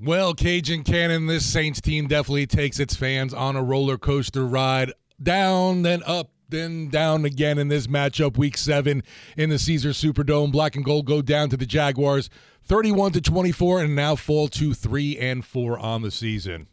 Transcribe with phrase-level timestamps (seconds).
[0.00, 4.92] Well, Cajun Cannon, this Saints team definitely takes its fans on a roller coaster ride
[5.20, 9.02] down, then up, then down again in this matchup, week seven
[9.36, 10.52] in the Caesars Superdome.
[10.52, 12.30] Black and gold go down to the Jaguars
[12.64, 16.68] 31 to 24 and now fall to 3 and 4 on the season.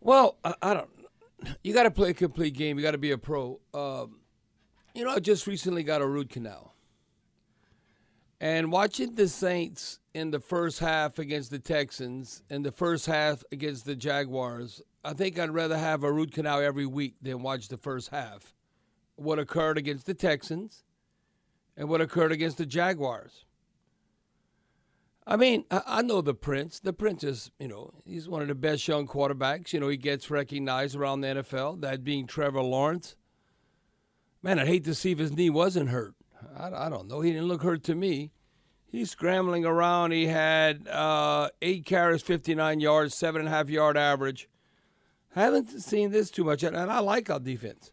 [0.00, 0.90] Well, I, I don't
[1.62, 2.78] you got to play a complete game.
[2.78, 3.60] You got to be a pro.
[3.74, 4.20] Um,
[4.94, 6.74] you know, I just recently got a root canal.
[8.40, 13.44] And watching the Saints in the first half against the Texans and the first half
[13.52, 17.68] against the Jaguars, I think I'd rather have a root canal every week than watch
[17.68, 18.54] the first half.
[19.16, 20.84] What occurred against the Texans
[21.76, 23.44] and what occurred against the Jaguars.
[25.26, 26.80] I mean, I know the Prince.
[26.80, 29.74] The Prince is, you know, he's one of the best young quarterbacks.
[29.74, 33.16] You know, he gets recognized around the NFL, that being Trevor Lawrence.
[34.42, 36.14] Man, I'd hate to see if his knee wasn't hurt.
[36.56, 37.20] I, I don't know.
[37.20, 38.30] He didn't look hurt to me.
[38.88, 40.12] He's scrambling around.
[40.12, 44.48] He had uh, eight carries, 59 yards, seven and a half yard average.
[45.34, 47.92] Haven't seen this too much, and I like our defense.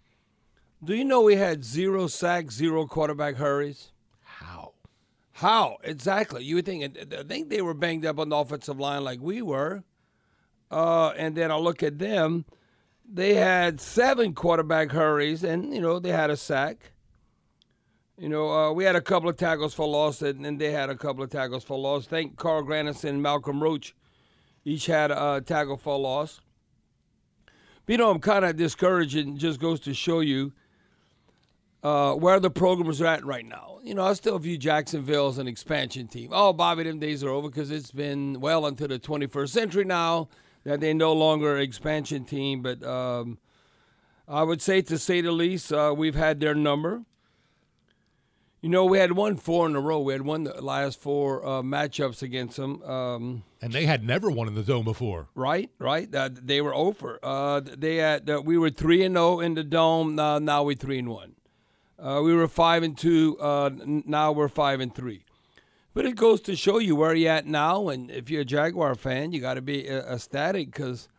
[0.81, 3.91] Do you know we had zero sacks, zero quarterback hurries?
[4.21, 4.73] How?
[5.33, 6.43] How exactly?
[6.43, 6.97] You would think?
[6.97, 9.83] I think they were banged up on the offensive line like we were.
[10.71, 12.45] Uh, and then I look at them;
[13.05, 16.92] they had seven quarterback hurries, and you know they had a sack.
[18.17, 20.89] You know, uh, we had a couple of tackles for loss, and, and they had
[20.89, 22.05] a couple of tackles for loss.
[22.05, 23.95] Thank Carl Granderson and Malcolm Roach
[24.65, 26.39] each had a, a tackle for loss.
[27.85, 30.53] But, you know, I'm kind of discouraged, and just goes to show you
[31.81, 33.79] uh, where the programs are at right now.
[33.83, 36.29] You know, I still view Jacksonville as an expansion team.
[36.31, 40.29] Oh, Bobby, them days are over because it's been well into the 21st century now
[40.63, 42.61] that they're no longer an expansion team.
[42.61, 43.37] But um,
[44.27, 47.01] I would say, to say the least, uh, we've had their number.
[48.63, 49.99] You know, we had won four in a row.
[49.99, 52.81] We had won the last four uh, matchups against them.
[52.83, 55.27] Um, and they had never won in the dome before.
[55.35, 56.07] Right, right.
[56.15, 57.19] Uh, they were over.
[57.21, 60.15] Uh, they had uh, we were three and zero oh in the dome.
[60.15, 61.33] Now, now we're three and one.
[61.99, 63.37] Uh, we were five and two.
[63.37, 65.25] Uh, now we're five and three.
[65.93, 68.95] But it goes to show you where you're at now, and if you're a Jaguar
[68.95, 71.09] fan, you got to be uh, ecstatic because,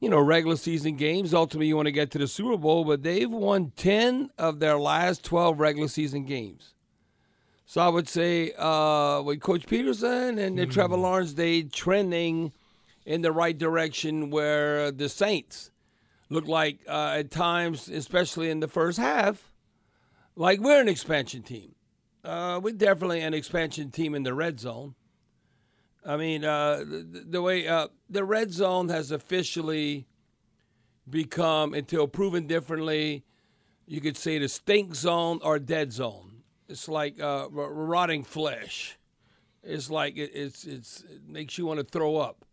[0.00, 1.32] you know, regular season games.
[1.32, 4.78] Ultimately, you want to get to the Super Bowl, but they've won ten of their
[4.78, 6.74] last twelve regular season games.
[7.66, 10.70] So I would say uh, with Coach Pederson and mm.
[10.70, 12.52] Trevor Lawrence, they trending
[13.06, 14.30] in the right direction.
[14.30, 15.70] Where the Saints
[16.28, 19.50] look like uh, at times, especially in the first half
[20.40, 21.74] like we're an expansion team.
[22.24, 24.94] Uh, we're definitely an expansion team in the red zone.
[26.04, 30.06] I mean, uh, the, the, way uh, the red zone has officially
[31.08, 33.24] become, until proven differently,
[33.86, 36.42] you could say the stink zone or dead zone.
[36.68, 38.96] It's like uh, rotting flesh.
[39.62, 42.44] It's like it, it's it's it makes you want to throw up.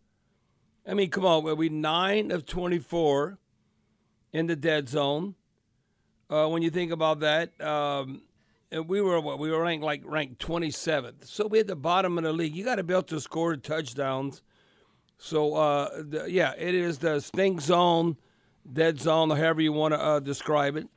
[0.86, 3.38] I mean, come on, we're nine of twenty four
[4.32, 5.36] in the dead zone
[6.28, 7.58] uh, when you think about that.
[7.60, 8.22] Um,
[8.70, 12.24] we were what we were ranked like ranked 27th, so we at the bottom of
[12.24, 12.54] the league.
[12.54, 14.42] You got to be able to score touchdowns.
[15.16, 18.16] So uh, the, yeah, it is the stink zone,
[18.70, 20.88] dead zone, however you want to uh, describe it.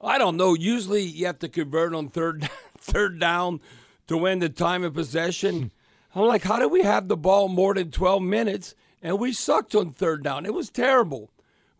[0.00, 0.54] I don't know.
[0.54, 2.48] Usually you have to convert on third
[2.78, 3.60] third down
[4.08, 5.70] to win the time of possession.
[6.14, 9.74] I'm like, how did we have the ball more than 12 minutes and we sucked
[9.74, 10.46] on third down?
[10.46, 11.30] It was terrible.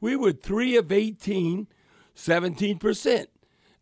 [0.01, 1.69] We were three of 18
[2.17, 3.27] 17%.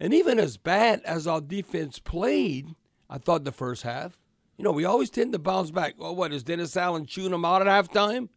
[0.04, 2.74] And even as bad as our defense played,
[3.08, 4.18] I thought the first half,
[4.58, 5.94] you know, we always tend to bounce back.
[5.96, 8.28] Well, what is Dennis Allen chewing them out at halftime?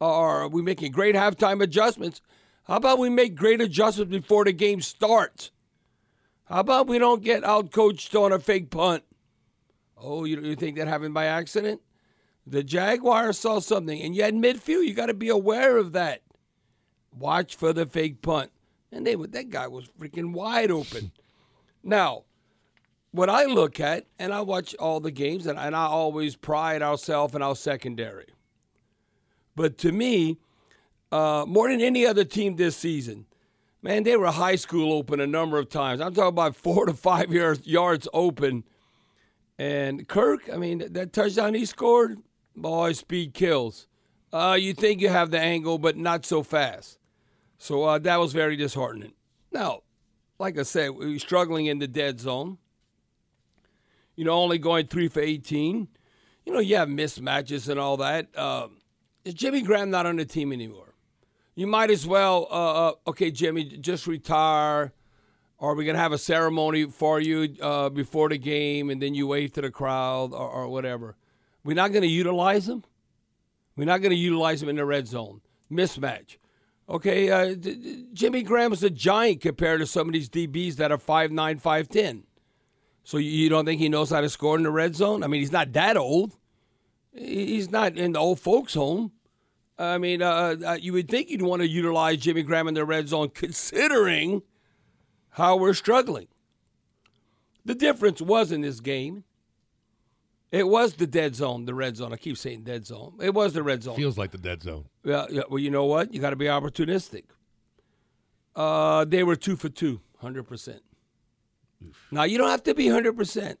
[0.00, 2.20] Or are we making great halftime adjustments?
[2.64, 5.52] How about we make great adjustments before the game starts?
[6.46, 9.04] How about we don't get out coached on a fake punt?
[9.96, 11.80] Oh, you, you think that happened by accident?
[12.44, 16.22] The Jaguars saw something, and yet midfield, you got to be aware of that.
[17.16, 18.50] Watch for the fake punt
[18.94, 21.12] and they that guy was freaking wide open.
[21.82, 22.24] Now,
[23.10, 26.82] what I look at, and I watch all the games, and, and I always pride
[26.82, 28.26] ourselves in our secondary.
[29.54, 30.38] But to me,
[31.12, 33.26] uh, more than any other team this season,
[33.82, 36.00] man, they were high school open a number of times.
[36.00, 38.64] I'm talking about four to five yards, yards open.
[39.58, 42.18] And Kirk, I mean, that touchdown he scored,
[42.56, 43.86] boy, speed kills.
[44.32, 46.98] Uh, you think you have the angle, but not so fast.
[47.58, 49.12] So uh, that was very disheartening.
[49.52, 49.80] Now,
[50.38, 52.58] like I said, we were struggling in the dead zone.
[54.16, 55.88] You know, only going three for 18.
[56.44, 58.28] You know, you have mismatches and all that.
[58.36, 58.68] Uh,
[59.24, 60.94] is Jimmy Graham not on the team anymore?
[61.54, 64.92] You might as well, uh, uh, okay, Jimmy, just retire.
[65.56, 69.14] Or we're going to have a ceremony for you uh, before the game and then
[69.14, 71.16] you wave to the crowd or, or whatever.
[71.62, 72.84] We're not going to utilize him.
[73.76, 75.40] We're not going to utilize him in the red zone.
[75.70, 76.36] Mismatch.
[76.88, 77.54] Okay, uh,
[78.12, 82.24] Jimmy Graham is a giant compared to some of these DBs that are 5'9, 5'10.
[83.04, 85.22] So you don't think he knows how to score in the red zone?
[85.22, 86.36] I mean, he's not that old.
[87.14, 89.12] He's not in the old folks' home.
[89.78, 92.84] I mean, uh, uh, you would think you'd want to utilize Jimmy Graham in the
[92.84, 94.42] red zone, considering
[95.30, 96.28] how we're struggling.
[97.64, 99.24] The difference was in this game.
[100.54, 102.12] It was the dead zone, the red zone.
[102.12, 103.14] I keep saying dead zone.
[103.20, 103.96] It was the red zone.
[103.96, 104.84] Feels like the dead zone.
[105.02, 106.14] Yeah, yeah well, you know what?
[106.14, 107.24] You got to be opportunistic.
[108.54, 110.78] Uh, they were two for two, 100%.
[112.12, 113.56] Now, you don't have to be 100%,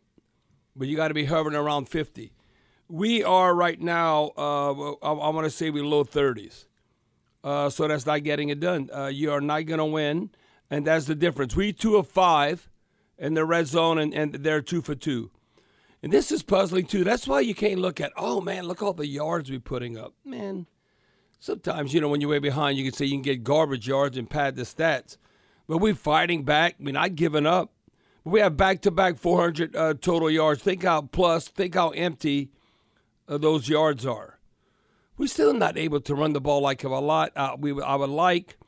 [0.76, 2.32] but you got to be hovering around 50.
[2.88, 6.66] We are right now, uh, I, I want to say we're low 30s.
[7.42, 8.88] Uh, so that's not getting it done.
[8.94, 10.30] Uh, you are not going to win,
[10.70, 11.56] and that's the difference.
[11.56, 12.70] We two of five
[13.18, 15.32] in the red zone, and, and they're two for two.
[16.04, 17.02] And this is puzzling too.
[17.02, 20.12] That's why you can't look at, oh man, look all the yards we're putting up.
[20.22, 20.66] Man,
[21.40, 24.18] sometimes, you know, when you're way behind, you can say you can get garbage yards
[24.18, 25.16] and pad the stats.
[25.66, 26.74] But we're fighting back.
[26.78, 27.72] I mean, not giving up.
[28.22, 30.62] But We have back to back 400 uh, total yards.
[30.62, 32.50] Think how plus, think how empty
[33.26, 34.38] uh, those yards are.
[35.16, 37.32] We're still not able to run the ball like a lot.
[37.34, 38.58] Uh, we I would like.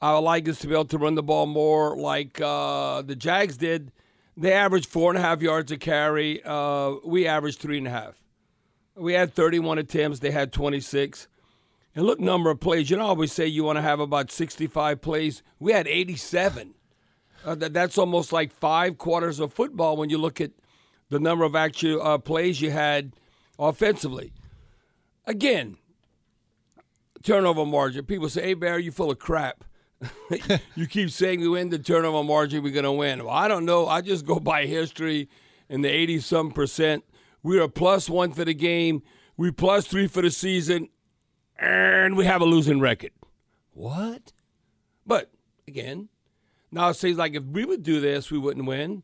[0.00, 3.16] I would like us to be able to run the ball more like uh, the
[3.16, 3.92] Jags did.
[4.40, 6.42] They averaged four and a half yards a carry.
[6.42, 8.24] Uh, we averaged three and a half.
[8.96, 10.20] We had 31 attempts.
[10.20, 11.28] They had 26.
[11.94, 12.88] And look, number of plays.
[12.88, 15.42] You know, I always say you want to have about 65 plays.
[15.58, 16.74] We had 87.
[17.44, 20.52] Uh, that, that's almost like five quarters of football when you look at
[21.10, 23.12] the number of actual uh, plays you had
[23.58, 24.32] offensively.
[25.26, 25.76] Again,
[27.22, 28.06] turnover margin.
[28.06, 29.64] People say, "Hey, Bear, you full of crap."
[30.74, 33.24] you keep saying we win the turnover margin, we're going to win.
[33.24, 33.86] Well, I don't know.
[33.86, 35.28] I just go by history
[35.68, 37.04] in the 80 some percent.
[37.42, 39.02] We are plus one for the game.
[39.36, 40.88] We plus three for the season.
[41.58, 43.12] And we have a losing record.
[43.72, 44.32] What?
[45.06, 45.30] But
[45.68, 46.08] again,
[46.70, 49.02] now it seems like if we would do this, we wouldn't win.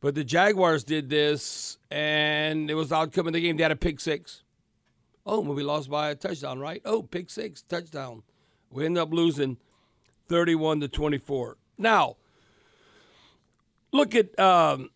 [0.00, 3.56] But the Jaguars did this, and it was the outcome of the game.
[3.56, 4.42] They had a pick six.
[5.24, 6.82] Oh, we lost by a touchdown, right?
[6.84, 8.22] Oh, pick six, touchdown.
[8.70, 9.56] We end up losing
[10.28, 11.56] 31 to 24.
[11.78, 12.16] Now,
[13.92, 14.90] look at um,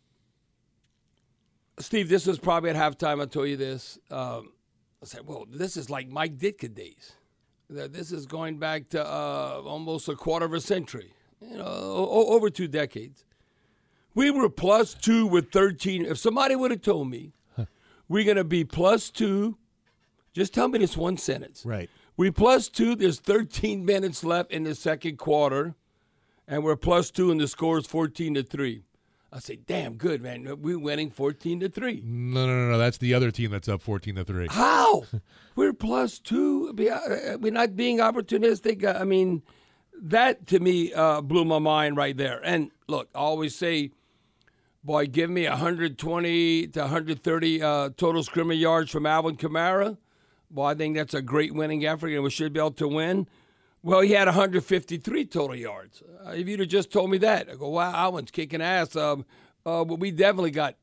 [1.78, 2.08] Steve.
[2.08, 3.22] This was probably at halftime.
[3.22, 3.98] I told you this.
[4.10, 4.52] Um,
[5.02, 7.12] I said, "Well, this is like Mike Ditka days.
[7.68, 11.12] This is going back to uh, almost a quarter of a century.
[11.40, 13.24] You know, o- over two decades.
[14.14, 16.04] We were plus two with 13.
[16.06, 17.32] If somebody would have told me
[18.08, 19.58] we're going to be plus two,
[20.32, 21.64] just tell me this one sentence.
[21.64, 21.90] Right.
[22.18, 22.96] We plus two.
[22.96, 25.76] There's 13 minutes left in the second quarter,
[26.48, 28.82] and we're plus two, and the score is 14 to three.
[29.32, 30.60] I say, damn good, man.
[30.60, 32.02] We're winning 14 to three.
[32.04, 32.78] No, no, no, no.
[32.78, 34.48] That's the other team that's up 14 to three.
[34.50, 35.04] How?
[35.54, 36.74] we're plus two.
[36.90, 38.84] uh, We're not being opportunistic.
[38.84, 39.42] I mean,
[40.02, 42.40] that to me uh, blew my mind right there.
[42.44, 43.92] And look, I always say,
[44.82, 49.98] boy, give me 120 to 130 uh, total scrimmage yards from Alvin Kamara.
[50.50, 53.28] Well, I think that's a great winning effort, and we should be able to win.
[53.82, 56.02] Well, he had 153 total yards.
[56.26, 58.96] Uh, if you'd have just told me that, I go, wow, Alvin's kicking ass.
[58.96, 59.24] Um,
[59.64, 60.76] uh, but we definitely got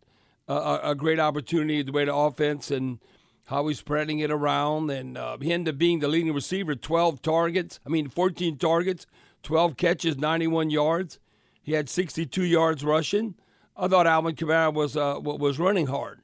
[0.48, 3.00] a, a, great opportunity the way the offense and
[3.48, 7.22] how he's spreading it around, and uh, he ended up being the leading receiver, 12
[7.22, 7.79] targets.
[7.86, 9.05] I mean, 14 targets,
[9.43, 11.19] 12 catches, 91 yards.
[11.62, 13.36] He had 62 yards rushing.
[13.75, 16.22] I thought Alvin Kamara was uh, was running hard.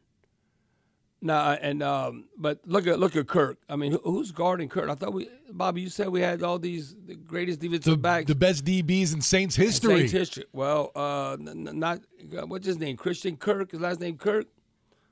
[1.23, 3.59] Nah, and um, but look at look at Kirk.
[3.69, 4.89] I mean, who's guarding Kirk?
[4.89, 8.25] I thought we, Bobby, you said we had all these the greatest defensive the, backs,
[8.25, 9.99] the best DBs in Saints history.
[9.99, 10.45] Saints history.
[10.51, 12.01] Well, uh, not
[12.47, 12.97] what's his name?
[12.97, 13.71] Christian Kirk.
[13.71, 14.47] His last name Kirk.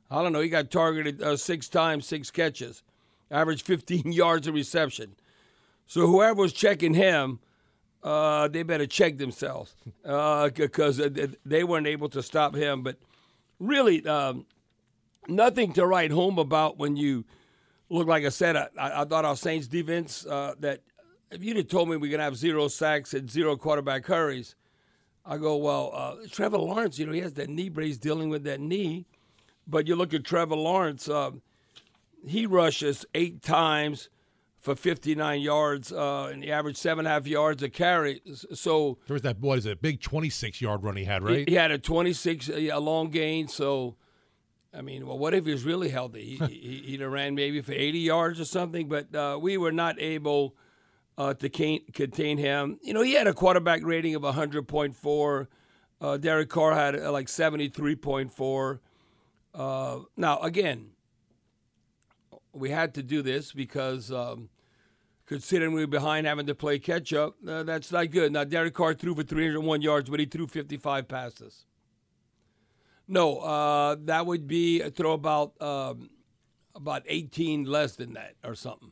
[0.10, 0.40] I don't know.
[0.40, 2.82] He got targeted uh, six times, six catches,
[3.30, 5.16] averaged 15 yards of reception.
[5.86, 7.38] So whoever was checking him,
[8.02, 12.82] uh, they better check themselves because uh, they weren't able to stop him.
[12.82, 12.98] But
[13.60, 14.04] really.
[14.08, 14.48] Um,
[15.30, 17.26] nothing to write home about when you
[17.90, 18.56] look like I said.
[18.56, 20.82] I, I thought our Saints defense uh, that
[21.32, 24.56] if you'd have told me we're gonna have zero sacks and zero quarterback hurries,
[25.26, 25.92] I go well.
[25.94, 29.06] Uh, Trevor Lawrence, you know, he has that knee brace dealing with that knee,
[29.68, 31.32] but you look at Trevor Lawrence, uh,
[32.26, 34.10] he rushes eight times
[34.58, 38.22] for 59 yards, uh, and he averaged seven and a half yards a carry.
[38.54, 41.48] So there was that what is it, A big 26 yard run he had, right?
[41.48, 43.48] He, he had a 26 a long gain.
[43.48, 43.96] So,
[44.74, 46.38] I mean, well, what if he was really healthy?
[46.38, 48.88] he, he, he'd have ran maybe for 80 yards or something.
[48.88, 50.56] But uh, we were not able
[51.18, 52.80] uh, to contain him.
[52.82, 55.48] You know, he had a quarterback rating of 100.4.
[56.02, 58.80] Uh, Derek Carr had uh, like 73.4.
[59.54, 60.92] Uh, now, again,
[62.54, 64.50] we had to do this because um,
[65.26, 68.32] considering we were behind having to play catch up, uh, that's not good.
[68.32, 71.66] Now, Derek Carr threw for 301 yards, but he threw 55 passes.
[73.12, 76.12] No, uh, that would be a throw about um,
[76.76, 78.92] about 18 less than that or something.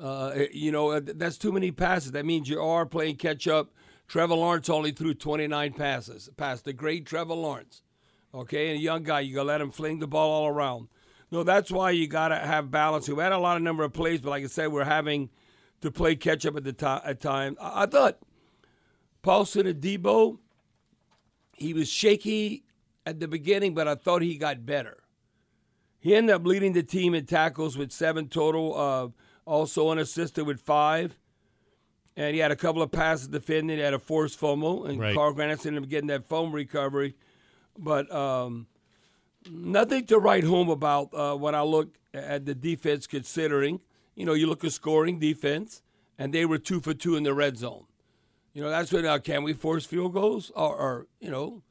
[0.00, 2.12] Uh, you know, uh, that's too many passes.
[2.12, 3.72] That means you are playing catch up.
[4.06, 7.82] Trevor Lawrence only threw 29 passes, past the great Trevor Lawrence.
[8.32, 10.86] Okay, and a young guy, you got to let him fling the ball all around.
[11.32, 13.08] No, that's why you got to have balance.
[13.08, 15.28] We had a lot of number of plays, but like I said, we're having
[15.80, 17.56] to play catch up at the to- at time.
[17.60, 18.18] I-, I thought
[19.22, 20.38] Paulson Adebo,
[21.52, 22.64] he was shaky
[23.06, 25.02] at the beginning, but I thought he got better.
[25.98, 29.08] He ended up leading the team in tackles with seven total, uh,
[29.44, 31.18] also unassisted with five.
[32.16, 33.76] And he had a couple of passes defending.
[33.76, 35.14] He had a forced fumble, and right.
[35.14, 37.14] Carl Granderson ended up getting that foam recovery.
[37.78, 38.66] But um,
[39.50, 43.80] nothing to write home about uh, when I look at the defense, considering,
[44.14, 45.82] you know, you look at scoring defense,
[46.18, 47.84] and they were two for two in the red zone.
[48.52, 50.50] You know, that's when, uh, can we force field goals?
[50.56, 51.62] Or, or, you know,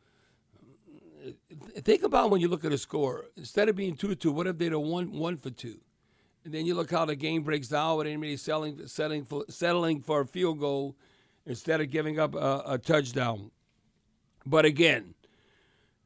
[1.59, 3.25] think about when you look at a score.
[3.37, 5.79] Instead of being 2 to 2, what if they'd have won 1 for 2?
[6.45, 10.01] And then you look how the game breaks down with anybody selling, settling, for, settling
[10.01, 10.95] for a field goal
[11.45, 13.51] instead of giving up a, a touchdown.
[14.45, 15.15] But again,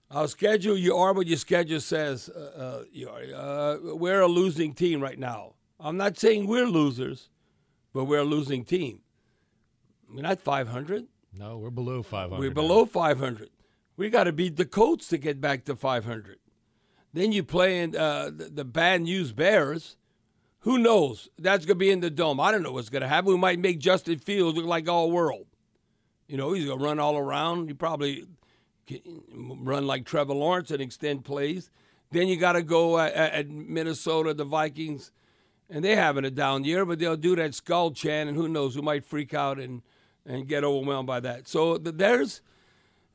[0.10, 2.30] our schedule, you are what your schedule says.
[2.30, 5.54] Uh, uh, you are, uh, we're a losing team right now.
[5.80, 7.30] I'm not saying we're losers,
[7.94, 9.02] but we're a losing team.
[10.10, 11.08] We're not 500.
[11.36, 12.40] No, we're below 500.
[12.40, 13.50] We're below 500.
[13.96, 16.40] We got to beat the Colts to get back to 500.
[17.14, 19.98] Then you play in uh, the, the bad news Bears.
[20.62, 21.30] Who knows?
[21.38, 22.40] That's going to be in the dome.
[22.40, 23.32] I don't know what's going to happen.
[23.32, 25.46] We might make Justin Fields look like all world.
[26.28, 27.68] You know, he's going to run all around.
[27.68, 28.26] He probably
[28.88, 31.70] can run like Trevor Lawrence and extend plays.
[32.12, 35.12] Then you got to go at, at, Minnesota, the Vikings,
[35.70, 38.76] and they're having a down year, but they'll do that Skol chant, and who knows,
[38.76, 39.82] who might freak out and,
[40.26, 41.48] and get overwhelmed by that.
[41.48, 42.42] So there's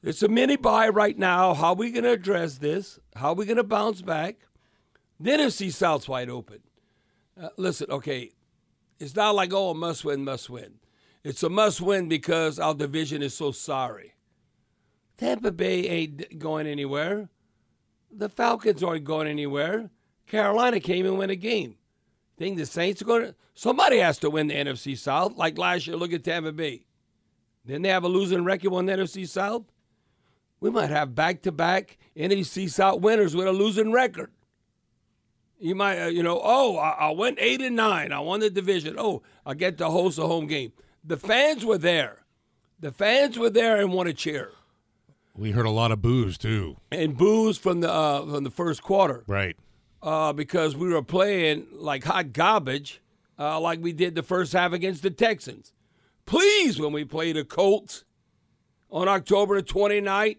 [0.03, 1.55] it's a mini bye right now.
[1.55, 2.99] How are we going to address this?
[3.17, 4.37] How are we going to bounce back?
[5.19, 6.61] Then NFC South's wide open.
[7.41, 8.33] Uh, listen, okay,
[8.99, 10.75] it's not like, oh, must win, must win.
[11.25, 14.15] It's a must win because our division is so sorry.
[15.17, 17.29] Tampa Bay ain't going anywhere.
[18.11, 19.91] The Falcons aren't going anywhere.
[20.27, 21.77] Carolina came and win a game.
[22.37, 23.35] Think the Saints are going to.
[23.55, 25.37] Somebody has to win the NFC South.
[25.37, 26.85] Like last year, look at Tampa Bay.
[27.67, 29.65] Didn't they have a losing record on the NFC South?
[30.61, 34.31] We might have back to back NFC South winners with a losing record.
[35.61, 38.13] You might, uh, you know, oh, I, I went eight and nine.
[38.13, 38.97] I won the division.
[38.99, 40.73] Oh, I get to host a home game.
[41.05, 42.25] The fans were there.
[42.79, 44.53] The fans were there and want to cheer.
[45.35, 48.83] We heard a lot of boos too, and boos from the uh, from the first
[48.83, 49.57] quarter, right?
[50.03, 53.01] Uh, because we were playing like hot garbage,
[53.39, 55.73] uh, like we did the first half against the Texans.
[56.27, 58.05] Please, when we play the Colts
[58.91, 60.39] on October 29th,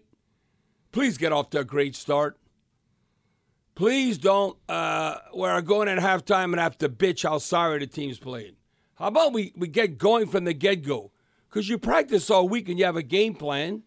[0.92, 2.38] please get off to a great start.
[3.74, 8.18] Please don't, uh, we're going at halftime and have to bitch how sorry the team's
[8.18, 8.56] playing.
[8.96, 11.12] How about we, we get going from the get go?
[11.48, 13.82] Because you practice all week and you have a game plan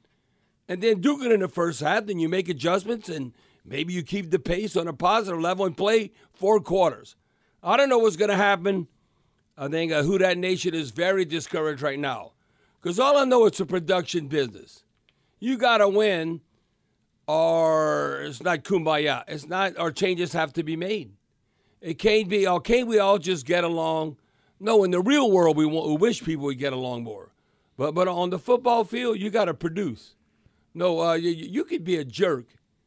[0.67, 3.33] and then do it in the first half, then you make adjustments and
[3.63, 7.15] maybe you keep the pace on a positive level and play four quarters.
[7.61, 8.87] I don't know what's going to happen.
[9.57, 12.31] I think uh, Who Dat Nation is very discouraged right now
[12.81, 14.83] because all I know it's a production business.
[15.39, 16.41] You got to win,
[17.27, 19.23] or it's not kumbaya.
[19.27, 21.13] It's not, or changes have to be made.
[21.81, 24.17] It can't be, oh, can't we all just get along?
[24.59, 27.33] No, in the real world, we, want, we wish people would get along more.
[27.75, 30.15] But, but on the football field, you got to produce.
[30.73, 32.45] No, uh, you, you could be a jerk,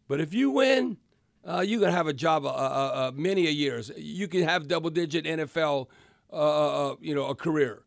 [0.09, 0.97] but if you win,
[1.47, 3.93] uh, you can have a job uh, uh, uh many a years.
[3.97, 5.87] You can have double-digit NFL,
[6.33, 7.85] uh, you know, a career.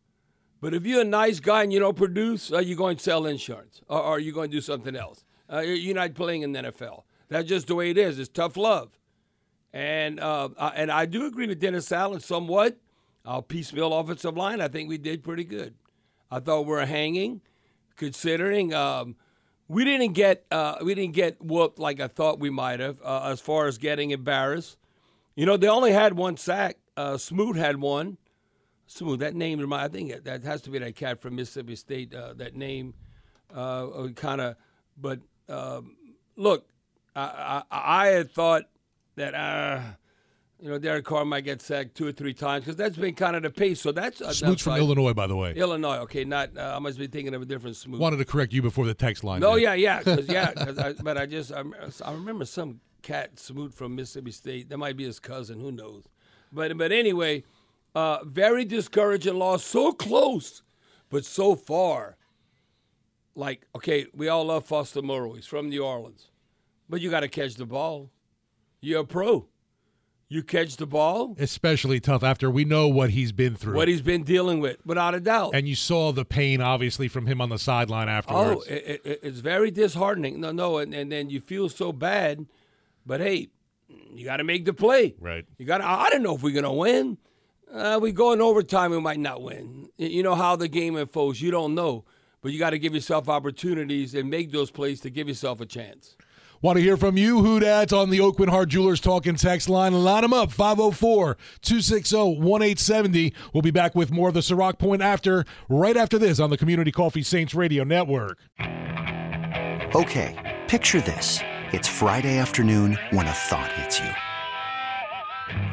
[0.60, 3.26] But if you're a nice guy and you don't produce, are you going to sell
[3.26, 5.24] insurance, or, are you going to do something else?
[5.58, 7.02] You're not playing in the NFL.
[7.28, 8.18] That's just the way it is.
[8.18, 8.90] It's tough love,
[9.72, 12.78] and and I do agree with Dennis Allen somewhat.
[13.26, 15.74] Our piecemeal offensive line, I think we did pretty good.
[16.30, 17.42] I thought we were hanging,
[17.96, 18.72] considering.
[18.72, 19.16] Um,
[19.70, 23.28] we didn't get uh, we didn't get whooped like I thought we might have uh,
[23.30, 24.76] as far as getting embarrassed.
[25.36, 26.78] You know, they only had one sack.
[26.96, 28.18] Uh, Smoot had one,
[28.86, 29.20] Smoot.
[29.20, 32.12] That name, remind- I think that has to be that cat from Mississippi State.
[32.12, 32.94] Uh, that name,
[33.54, 34.56] uh, kind of.
[35.00, 35.96] But um,
[36.36, 36.66] look,
[37.16, 38.64] I, I, I had thought
[39.16, 39.80] that uh,
[40.60, 43.36] you know Derek Carr might get sacked two or three times because that's been kind
[43.36, 43.80] of the pace.
[43.80, 45.52] So that's uh, Smoot's from Illinois, by the way.
[45.54, 45.98] Illinois.
[45.98, 46.56] Okay, not.
[46.56, 48.00] Uh, I must be thinking of a different Smoot.
[48.00, 49.40] Wanted to correct you before the text line.
[49.40, 49.62] No, did.
[49.62, 50.52] yeah, yeah, 'cause- yeah.
[50.56, 51.62] 'cause I, but I just I,
[52.04, 54.68] I remember some cat Smoot from Mississippi State.
[54.68, 55.58] That might be his cousin.
[55.60, 56.04] Who knows?
[56.52, 57.44] But but anyway,
[57.94, 59.64] uh, very discouraging loss.
[59.64, 60.62] So close,
[61.10, 62.16] but so far.
[63.40, 65.32] Like okay, we all love Foster Moreau.
[65.32, 66.28] He's from New Orleans,
[66.90, 68.10] but you got to catch the ball.
[68.82, 69.48] You're a pro.
[70.28, 71.34] You catch the ball.
[71.38, 73.74] Especially tough after we know what he's been through.
[73.74, 75.54] What he's been dealing with, without a doubt.
[75.54, 78.62] and you saw the pain, obviously, from him on the sideline afterwards.
[78.68, 80.38] Oh, it, it, it's very disheartening.
[80.40, 82.46] No, no, and, and then you feel so bad,
[83.06, 83.48] but hey,
[84.14, 85.16] you got to make the play.
[85.18, 85.46] Right.
[85.56, 85.80] You got.
[85.80, 87.16] I don't know if we're gonna win.
[87.72, 89.88] Uh, we go in overtime, we might not win.
[89.96, 91.40] You know how the game unfolds.
[91.40, 92.04] You don't know,
[92.42, 95.66] but you got to give yourself opportunities and make those plays to give yourself a
[95.66, 96.16] chance.
[96.62, 99.94] Want to hear from you, Who Dats on the Oakwood Heart Jewelers talking text line.
[99.94, 103.32] Line them up, 504 260 1870.
[103.54, 106.58] We'll be back with more of the Ciroc Point after, right after this on the
[106.58, 108.38] Community Coffee Saints Radio Network.
[109.94, 111.40] Okay, picture this.
[111.72, 114.10] It's Friday afternoon when a thought hits you.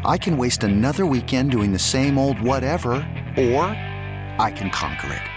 [0.05, 2.93] I can waste another weekend doing the same old whatever,
[3.37, 3.63] or
[4.39, 5.36] I can conquer it.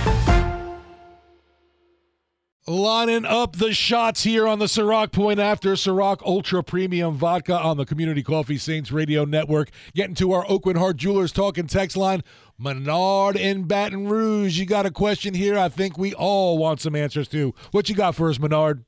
[2.71, 7.75] Lining up the shots here on the Ciroc Point after Ciroc Ultra Premium Vodka on
[7.75, 9.71] the Community Coffee Saints Radio Network.
[9.93, 12.23] Getting to our Oakwood Heart Jewelers talking text line.
[12.57, 14.57] Menard in Baton Rouge.
[14.57, 17.53] You got a question here I think we all want some answers to.
[17.71, 18.85] What you got for us, Menard?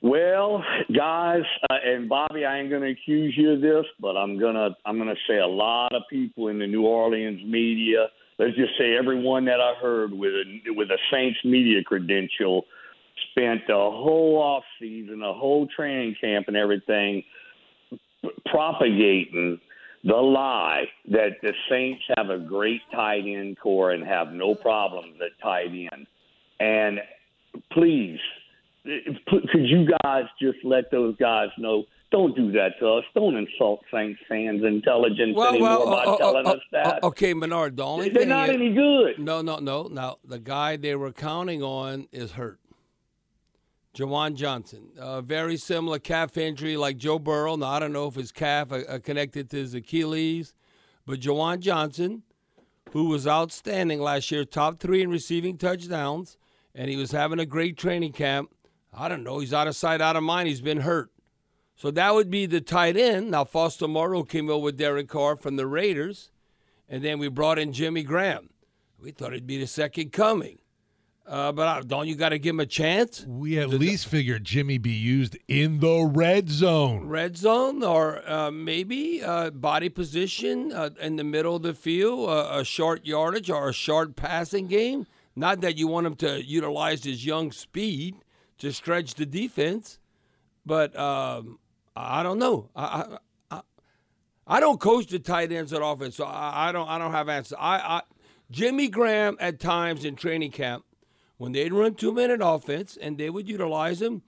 [0.00, 0.62] Well,
[0.96, 4.76] guys, uh, and Bobby, I ain't going to accuse you of this, but I'm gonna
[4.86, 8.06] I'm gonna say a lot of people in the New Orleans media.
[8.38, 12.64] Let's just say everyone that I heard with a with a Saints media credential
[13.30, 17.24] spent the whole off season, the whole training camp, and everything
[18.46, 19.58] propagating
[20.04, 25.16] the lie that the Saints have a great tight end core and have no problems
[25.20, 26.06] at tight end.
[26.60, 27.00] And
[27.72, 28.18] please,
[28.86, 31.84] eh, could you guys just let those guys know?
[32.10, 33.04] Don't do that to us.
[33.14, 37.02] Don't insult Saints fans' intelligence anymore by uh, uh, telling uh, us that.
[37.02, 37.76] okay, Menard.
[37.76, 39.18] The only They're not is- any good.
[39.18, 39.88] No, no, no.
[39.88, 42.58] Now the guy they were counting on is hurt.
[43.94, 47.56] Juwan Johnson, uh, very similar calf injury like Joe Burrow.
[47.56, 50.54] Now I don't know if his calf uh, connected to his Achilles,
[51.04, 52.22] but Juwan Johnson,
[52.92, 56.38] who was outstanding last year, top three in receiving touchdowns,
[56.74, 58.54] and he was having a great training camp.
[58.94, 59.40] I don't know.
[59.40, 60.48] He's out of sight, out of mind.
[60.48, 61.10] He's been hurt.
[61.78, 63.30] So that would be the tight end.
[63.30, 66.32] Now Foster Moreau came over with Derek Carr from the Raiders,
[66.88, 68.50] and then we brought in Jimmy Graham.
[69.00, 70.58] We thought it'd be the second coming.
[71.24, 73.24] Uh, but I, don't you got to give him a chance?
[73.28, 77.06] We at least figured Jimmy be used in the red zone.
[77.06, 82.28] Red zone, or uh, maybe uh, body position uh, in the middle of the field,
[82.28, 85.06] uh, a short yardage or a short passing game.
[85.36, 88.16] Not that you want him to utilize his young speed
[88.56, 90.00] to stretch the defense,
[90.66, 91.58] but um,
[91.98, 92.70] I don't know.
[92.74, 93.18] I,
[93.50, 93.60] I,
[94.46, 97.28] I don't coach the tight ends at offense, so I, I don't I don't have
[97.28, 97.56] answers.
[97.60, 98.02] I, I
[98.50, 100.84] Jimmy Graham at times in training camp
[101.38, 104.22] when they'd run two minute offense and they would utilize him,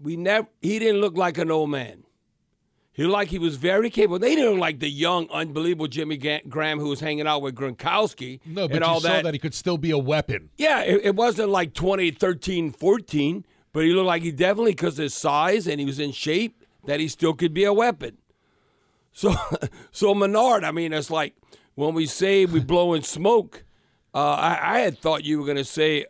[0.00, 2.04] we never he didn't look like an old man.
[2.92, 4.20] He looked like he was very capable.
[4.20, 8.40] They didn't look like the young, unbelievable Jimmy Graham who was hanging out with Gronkowski.
[8.46, 9.24] No, but and you all saw that.
[9.24, 9.34] that.
[9.34, 10.50] he could still be a weapon.
[10.56, 15.12] Yeah, it, it wasn't like 2013, 14, but he looked like he definitely, because his
[15.12, 18.18] size and he was in shape, that he still could be a weapon.
[19.12, 19.34] So,
[19.90, 21.34] so Menard, I mean, it's like
[21.74, 23.64] when we say we blowing smoke,
[24.14, 26.06] uh, I, I, had thought you were going to say,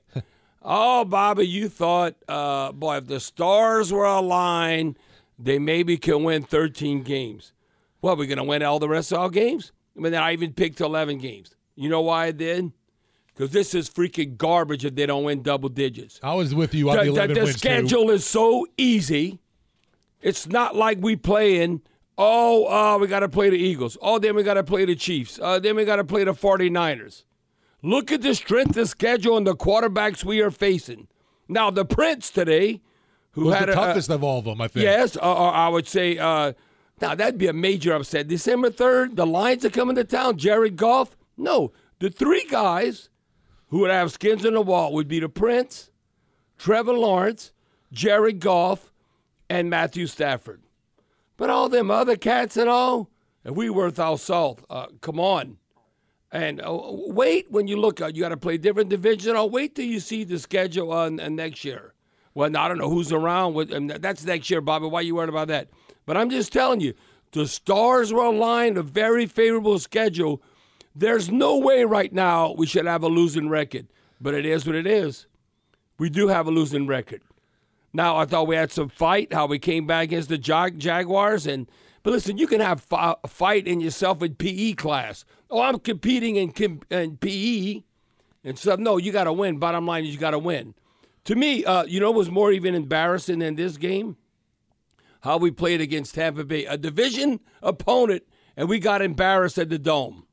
[0.62, 4.98] "Oh, Bobby, you thought, uh, boy, if the stars were aligned,
[5.38, 7.52] they maybe can win 13 games."
[8.02, 9.72] Well, we're going to win all the rest of our games.
[9.96, 11.56] I mean, I even picked 11 games.
[11.76, 12.72] You know why I did?
[13.28, 16.20] Because this is freaking garbage if they don't win double digits.
[16.22, 18.10] I was with you on the, the 11 the, the schedule too.
[18.10, 19.40] is so easy.
[20.24, 21.82] It's not like we playing.
[22.16, 23.98] Oh, uh, we got to play the Eagles.
[24.00, 25.38] Oh, then we got to play the Chiefs.
[25.40, 27.24] Uh, then we got to play the 49ers.
[27.82, 31.08] Look at the strength of schedule and the quarterbacks we are facing.
[31.46, 32.80] Now, the Prince today,
[33.32, 34.84] who was had the a, toughest of all of them, I think.
[34.84, 36.16] Yes, uh, I would say.
[36.16, 36.54] Uh,
[37.02, 38.26] now that'd be a major upset.
[38.26, 40.38] December third, the Lions are coming to town.
[40.38, 41.18] Jared Goff.
[41.36, 43.10] No, the three guys
[43.68, 45.90] who would have skins in the wall would be the Prince,
[46.56, 47.52] Trevor Lawrence,
[47.92, 48.93] Jared Goff,
[49.54, 50.62] and Matthew Stafford.
[51.36, 53.08] But all them other cats and all,
[53.44, 55.58] if we worth our salt, uh, come on.
[56.32, 59.36] And uh, wait when you look, uh, you got to play different division.
[59.36, 61.94] I'll wait till you see the schedule on uh, next year.
[62.34, 63.54] Well, I don't know who's around.
[63.54, 64.88] With, and that's next year, Bobby.
[64.88, 65.68] Why are you worried about that?
[66.04, 66.94] But I'm just telling you,
[67.30, 70.42] the stars were aligned, a very favorable schedule.
[70.96, 73.86] There's no way right now we should have a losing record,
[74.20, 75.26] but it is what it is.
[75.96, 77.22] We do have a losing record.
[77.96, 81.46] Now, I thought we had some fight, how we came back against the Jag- Jaguars.
[81.46, 81.68] and
[82.02, 85.24] But listen, you can have fi- fight in yourself in PE class.
[85.48, 87.84] Oh, I'm competing in, com- in PE
[88.42, 88.80] and stuff.
[88.80, 89.58] No, you got to win.
[89.58, 90.74] Bottom line is you got to win.
[91.26, 94.16] To me, uh, you know was more even embarrassing than this game?
[95.22, 98.24] How we played against Tampa Bay, a division opponent,
[98.56, 100.26] and we got embarrassed at the Dome.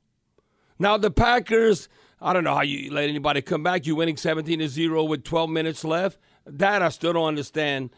[0.78, 1.88] Now, the Packers,
[2.19, 3.86] I don't know how you let anybody come back.
[3.86, 6.17] You winning 17 to 0 with 12 minutes left.
[6.46, 7.92] That I still don't understand.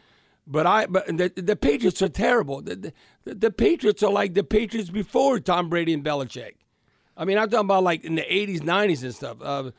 [0.46, 2.60] But I, but the, the Patriots are terrible.
[2.60, 2.92] The,
[3.24, 6.56] the, the, Patriots are like the Patriots before Tom Brady and Belichick.
[7.16, 9.38] I mean, I'm talking about like in the 80s, 90s and stuff.
[9.40, 9.70] Uh,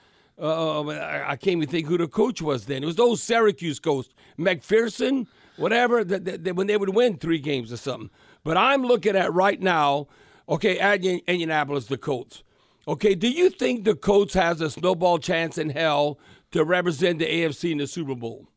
[0.42, 2.84] uh, I can't even think who the coach was then.
[2.84, 4.08] It was those Syracuse coach,
[4.40, 8.10] MacPherson, whatever, the, when they would win three games or something.
[8.44, 10.08] But I'm looking at right now,
[10.50, 12.44] okay, at Indianapolis, the Colts.
[12.88, 16.20] Okay, do you think the Colts has a snowball chance in hell
[16.52, 18.48] to represent the AFC in the Super Bowl?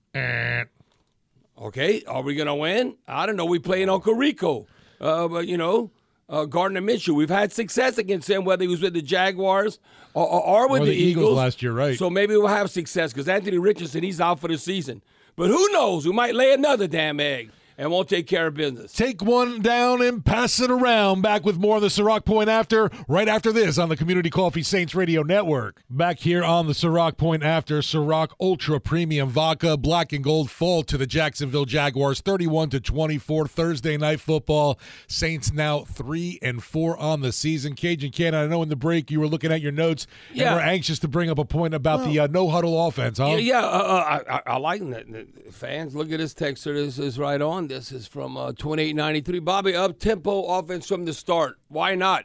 [1.61, 2.96] Okay, are we going to win?
[3.09, 3.44] I don't know.
[3.44, 4.66] We playing Uncle Rico,
[5.00, 5.90] uh, but you know,
[6.28, 7.14] uh, Gardner Minshew.
[7.14, 9.81] We've had success against him, whether he was with the Jaguars
[10.14, 11.98] or, or, or with or the, the Eagles, Eagles last year, right?
[11.98, 15.02] So maybe we'll have success because Anthony Richardson he's out for the season.
[15.35, 16.07] But who knows?
[16.07, 18.92] We might lay another damn egg and won't take care of business.
[18.92, 21.22] Take one down and pass it around.
[21.22, 24.64] Back with more of the Ciroc Point After, right after this on the Community Coffee
[24.64, 25.82] Saints Radio Network.
[25.88, 30.82] Back here on the Ciroc Point After, Ciroc Ultra Premium Vodka, Black and Gold fall
[30.82, 34.78] to the Jacksonville Jaguars, 31 to 24 Thursday Night Football.
[35.06, 37.74] Saints now three and four on the season.
[37.74, 40.60] Cajun Cannon, I know in the break you were looking at your notes and were
[40.60, 43.26] anxious to bring up a point about Well- the uh, no huddle offense, huh?
[43.26, 45.28] Yeah, yeah uh, uh, I, I, I like that.
[45.52, 46.74] Fans, look at this texter.
[46.74, 47.67] This is right on.
[47.68, 49.40] This is from uh, 2893.
[49.40, 51.59] Bobby, up tempo offense from the start.
[51.68, 52.24] Why not?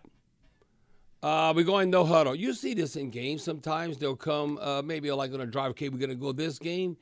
[1.22, 2.34] Uh, we're going no huddle.
[2.34, 3.98] You see this in games sometimes.
[3.98, 5.72] They'll come, uh, maybe like on a drive.
[5.72, 6.96] Okay, we're going to go this game.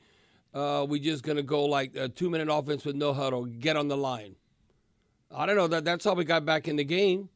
[0.52, 3.44] Uh, we're just going to go like a two minute offense with no huddle.
[3.44, 4.34] Get on the line.
[5.30, 5.68] I don't know.
[5.68, 7.28] That That's how we got back in the game.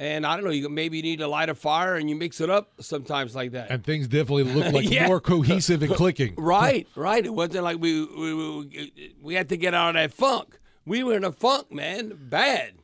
[0.00, 0.50] And I don't know.
[0.50, 3.70] You maybe need to light a fire and you mix it up sometimes like that.
[3.70, 5.08] And things definitely look like Yeah.
[5.08, 6.34] more cohesive and clicking.
[6.36, 7.24] Right, right.
[7.26, 10.58] It wasn't like we, we we we had to get out of that funk.
[10.84, 12.74] We were in a funk, man, bad,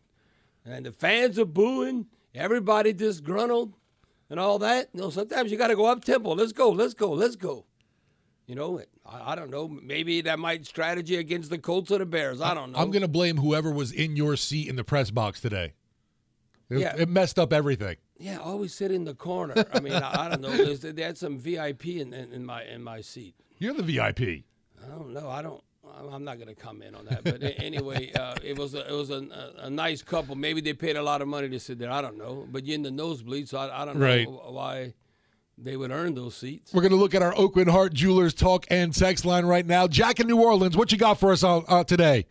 [0.65, 2.07] and the fans are booing.
[2.35, 3.75] Everybody disgruntled,
[4.29, 4.89] and all that.
[4.93, 6.35] You know, sometimes you got to go up tempo.
[6.35, 7.65] Let's go, let's go, let's go.
[8.47, 9.69] You know, I, I don't know.
[9.69, 12.41] Maybe that might strategy against the Colts or the Bears.
[12.43, 12.79] I don't know.
[12.79, 15.73] I'm going to blame whoever was in your seat in the press box today.
[16.75, 16.95] It, Yeah.
[16.97, 17.97] it messed up everything.
[18.19, 19.65] Yeah, always sit in the corner.
[19.73, 20.51] I mean, I, I don't know.
[20.51, 23.35] There's, they had some VIP in, in, in my in my seat.
[23.59, 24.45] You're the VIP.
[24.85, 25.29] I don't know.
[25.29, 25.63] I don't.
[25.97, 27.23] I'm- I'm not going to comment on that.
[27.25, 29.17] But anyway, uh, it was a, it was a,
[29.61, 30.35] a, a nice couple.
[30.35, 31.91] Maybe they paid a lot of money to sit there.
[31.91, 32.47] I don't know.
[32.51, 34.27] But you're in the nosebleed, so I, I don't Right.
[34.29, 34.95] know why
[35.57, 36.73] they would earn those seats.
[36.75, 39.87] We're going to look at our Oakland Heart Jewelers talk and text line right now.
[39.87, 42.27] Jack in New Orleans, what you got for us uh, uh, today?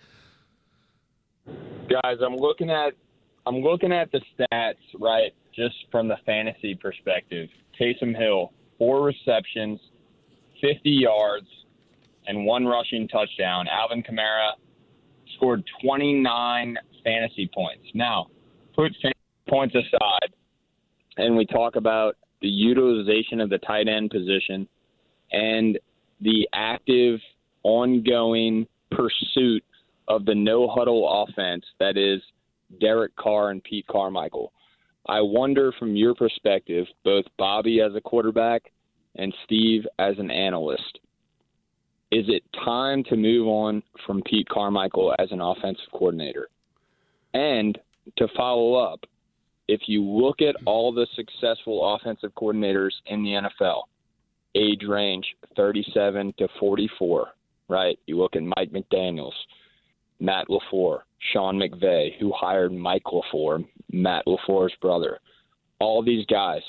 [1.89, 2.93] guys i'm looking at
[3.45, 7.49] i'm looking at the stats right just from the fantasy perspective.
[7.79, 9.79] Taysom hill four receptions
[10.61, 11.47] 50 yards
[12.25, 13.65] and one rushing touchdown.
[13.69, 14.51] Alvin kamara
[15.35, 17.85] scored 29 fantasy points.
[17.93, 18.27] Now
[18.75, 18.91] put
[19.49, 20.33] points aside
[21.17, 24.67] and we talk about the utilization of the tight end position
[25.31, 25.77] and
[26.21, 27.19] the active
[27.63, 29.63] ongoing pursuit
[30.07, 32.21] of the no huddle offense that is
[32.79, 34.51] Derek Carr and Pete Carmichael.
[35.07, 38.71] I wonder from your perspective, both Bobby as a quarterback
[39.15, 40.99] and Steve as an analyst,
[42.11, 46.47] is it time to move on from Pete Carmichael as an offensive coordinator?
[47.33, 47.77] And
[48.17, 48.99] to follow up,
[49.67, 53.83] if you look at all the successful offensive coordinators in the NFL,
[54.55, 57.29] age range 37 to 44,
[57.69, 57.97] right?
[58.05, 59.31] You look at Mike McDaniels,
[60.19, 60.99] Matt LaFleur,
[61.31, 65.19] Sean McVay, who hired Mike LaFleur, Matt LaFleur's brother.
[65.79, 66.61] All these guys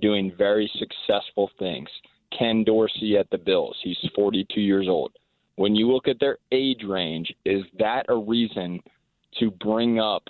[0.00, 1.88] doing very successful things.
[2.36, 5.12] Ken Dorsey at the Bills, he's 42 years old.
[5.56, 8.80] When you look at their age range, is that a reason
[9.38, 10.24] to bring up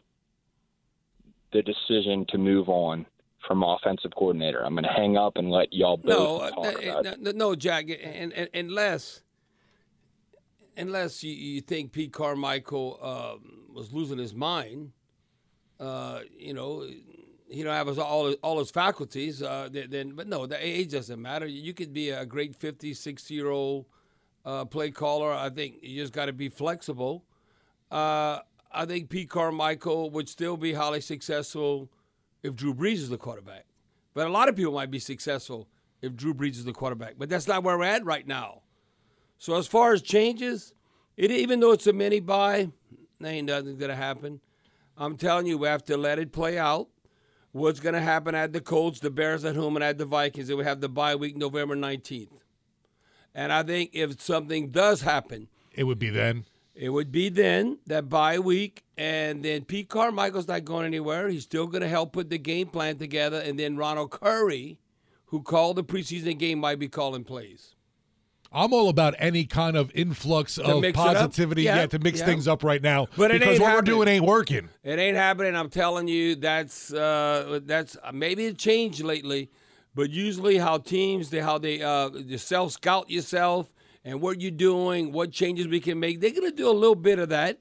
[1.52, 3.06] the decision to move on
[3.46, 4.64] from offensive coordinator?
[4.64, 7.20] I'm going to hang up and let y'all both No, uh, talk uh, about it.
[7.20, 7.86] no, no, Jack.
[7.88, 9.22] And, and, unless
[10.76, 14.92] unless you, you think Pete Carmichael um, was losing his mind,
[15.80, 16.86] uh, you know,
[17.48, 19.42] he don't have his, all his, all his faculties.
[19.42, 21.46] Uh, then, then, but no, the age doesn't matter.
[21.46, 23.86] You could be a great 50, 60 year old
[24.44, 25.32] uh, play caller.
[25.32, 27.24] I think you just got to be flexible.
[27.90, 28.40] Uh,
[28.72, 31.90] I think Pete Carmichael would still be highly successful
[32.42, 33.64] if Drew Brees is the quarterback.
[34.14, 35.68] But a lot of people might be successful
[36.02, 37.14] if Drew Brees is the quarterback.
[37.18, 38.62] But that's not where we're at right now.
[39.38, 40.72] So as far as changes,
[41.16, 42.70] it even though it's a mini bye,
[43.24, 44.40] ain't nothing gonna happen.
[44.96, 46.88] I'm telling you, we have to let it play out.
[47.52, 50.48] What's gonna happen at the Colts, the Bears at home, and at the Vikings?
[50.48, 52.28] They we have the bye week November 19th.
[53.34, 56.46] And I think if something does happen, It would be then.
[56.74, 61.28] it would be then that bye week, and then Pete Carmichael's not going anywhere.
[61.28, 64.78] He's still going to help put the game plan together, and then Ronald Curry,
[65.26, 67.74] who called the preseason game, might be calling plays.
[68.52, 71.14] I'm all about any kind of influx of mix it up?
[71.14, 72.26] positivity, Yeah, yeah, to mix yeah.
[72.26, 73.06] things up right now.
[73.16, 73.98] But it because ain't what happening.
[73.98, 74.68] we're doing ain't working.
[74.84, 75.54] It ain't happening.
[75.56, 79.50] I'm telling you, that's uh, that's maybe it changed lately,
[79.94, 83.72] but usually how teams they how they uh, self scout yourself
[84.04, 86.20] and what you're doing, what changes we can make.
[86.20, 87.58] They're gonna do a little bit of that,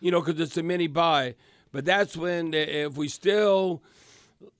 [0.00, 1.36] you know, because it's a mini bye.
[1.72, 3.82] But that's when the- if we still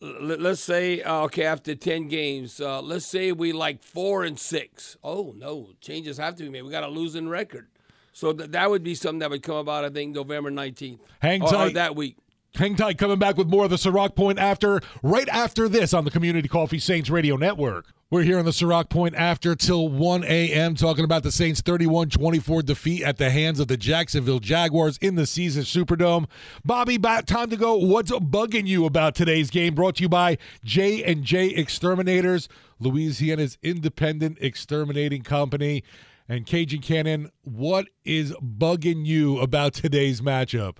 [0.00, 4.96] let's say uh, okay after 10 games uh, let's say we like four and six.
[5.02, 6.62] Oh no changes have to be made.
[6.62, 7.68] We got a losing record.
[8.12, 11.42] So th- that would be something that would come about i think november 19th Hang
[11.42, 12.16] or, or that week
[12.56, 16.04] Hang tight, coming back with more of the Ciroc Point after, right after this on
[16.04, 17.92] the Community Coffee Saints Radio Network.
[18.10, 20.76] We're here on the Ciroc Point after till 1 a.m.
[20.76, 25.16] talking about the Saints' 31 24 defeat at the hands of the Jacksonville Jaguars in
[25.16, 26.26] the Caesars Superdome.
[26.64, 27.74] Bobby, back time to go.
[27.74, 29.74] What's bugging you about today's game?
[29.74, 35.82] Brought to you by J and J Exterminators, Louisiana's independent exterminating company.
[36.28, 40.76] And Cajun Cannon, what is bugging you about today's matchup?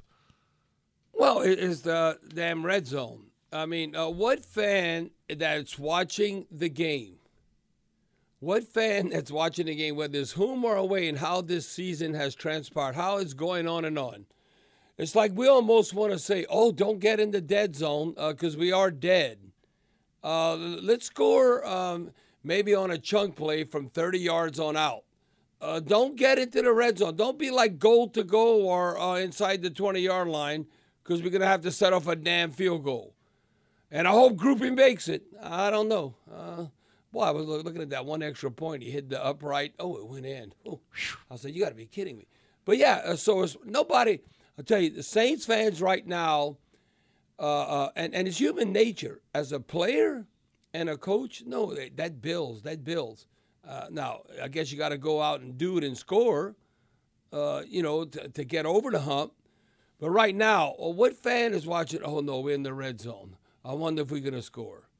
[1.18, 6.68] Well it is the damn red zone i mean uh, what fan that's watching the
[6.68, 7.16] game
[8.40, 12.14] what fan that's watching the game whether it's home or away and how this season
[12.14, 14.26] has transpired how it's going on and on
[14.98, 18.56] It's like we almost want to say, "Oh, don't get in the dead zone because
[18.56, 19.38] we are dead."
[20.22, 25.04] Uh, let's score um, maybe on a chunk play from 30 yards on out.
[25.60, 27.16] Uh, don't get into the red zone.
[27.16, 30.66] Don't be like goal to go or uh, inside the 20 yard line
[31.04, 33.14] because we're gonna have to set off a damn field goal.
[33.90, 35.22] And I hope Grupe makes it.
[35.40, 36.16] I don't know.
[36.32, 36.66] Uh,
[37.12, 38.82] boy, I was looking at that one extra point.
[38.82, 39.74] He hit the upright.
[39.78, 40.52] Oh, it went in.
[40.66, 40.80] Oh,
[41.30, 42.26] I said, you got to be kidding me.
[42.64, 44.18] But yeah, uh, so it's nobody.
[44.58, 46.56] I'll tell you, the Saints fans right now,
[47.38, 50.26] uh, uh, and and it's human nature as a player
[50.72, 51.44] and a coach.
[51.46, 52.62] No, that, bills.
[52.62, 53.26] That builds.
[53.66, 56.56] Uh, now, I guess you got to go out and do it and score.
[57.32, 59.32] Uh, you know, to, to get over the hump.
[60.04, 62.02] But right now, what fan is watching?
[62.02, 63.36] Oh no, we're in the red zone.
[63.64, 64.90] I wonder if we're gonna score.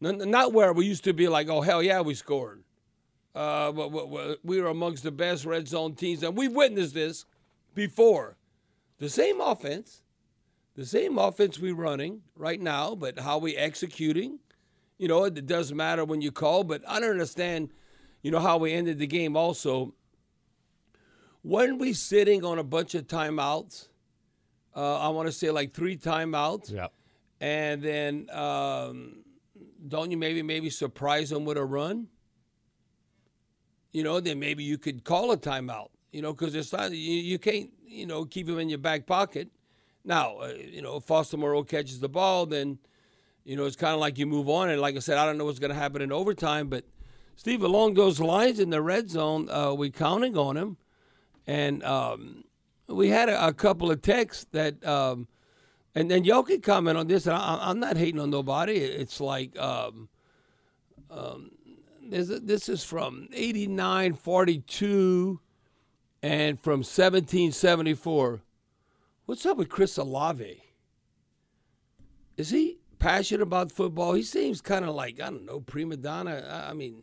[0.00, 2.62] Not where we used to be like, oh hell yeah, we scored.
[3.34, 3.72] Uh,
[4.44, 7.24] we were amongst the best red zone teams, and we've witnessed this
[7.74, 8.36] before.
[8.98, 10.02] The same offense,
[10.76, 14.38] the same offense we're running right now, but how we executing.
[14.96, 17.70] You know, it doesn't matter when you call, but I don't understand.
[18.22, 19.36] You know how we ended the game.
[19.36, 19.94] Also,
[21.42, 23.88] weren't we sitting on a bunch of timeouts?
[24.74, 26.72] Uh, I want to say like three timeouts.
[26.72, 26.88] Yeah.
[27.40, 29.24] And then um,
[29.86, 32.08] don't you maybe maybe surprise them with a run?
[33.90, 35.88] You know, then maybe you could call a timeout.
[36.12, 39.06] You know, because it's not you, you can't you know keep them in your back
[39.06, 39.48] pocket.
[40.04, 42.78] Now, uh, you know, if Foster Moreau catches the ball, then
[43.44, 44.70] you know it's kind of like you move on.
[44.70, 46.84] And like I said, I don't know what's going to happen in overtime, but
[47.36, 50.76] Steve, along those lines in the red zone, uh, we counting on him,
[51.46, 52.44] and um,
[52.92, 55.28] we had a, a, couple of texts that, um,
[55.94, 57.26] and then can comment on this.
[57.26, 58.76] And I, am not hating on nobody.
[58.76, 60.08] It's like um,
[61.10, 61.50] um,
[62.30, 65.40] a, this is from 8942
[66.22, 68.42] and from 1774.
[69.26, 70.62] What's up with Chris Olave?
[72.36, 74.14] Is he passionate about football?
[74.14, 76.66] He seems kind of like I don't know prima donna.
[76.68, 77.02] I mean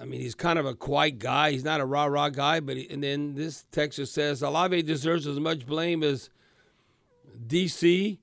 [0.00, 1.52] I mean, he's kind of a quiet guy.
[1.52, 5.26] He's not a rah rah guy, but he, and then this texture says Olave deserves
[5.26, 6.30] as much blame as
[7.46, 8.18] DC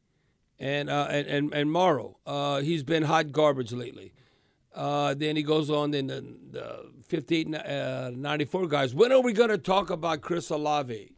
[0.59, 2.17] and uh, and, and and Moreau.
[2.25, 4.13] Uh, he's been hot garbage lately.
[4.73, 5.91] Uh, then he goes on.
[5.91, 8.93] Then the, the 58, uh, 94 guys.
[8.93, 11.13] When are we going to talk about Chris Olave?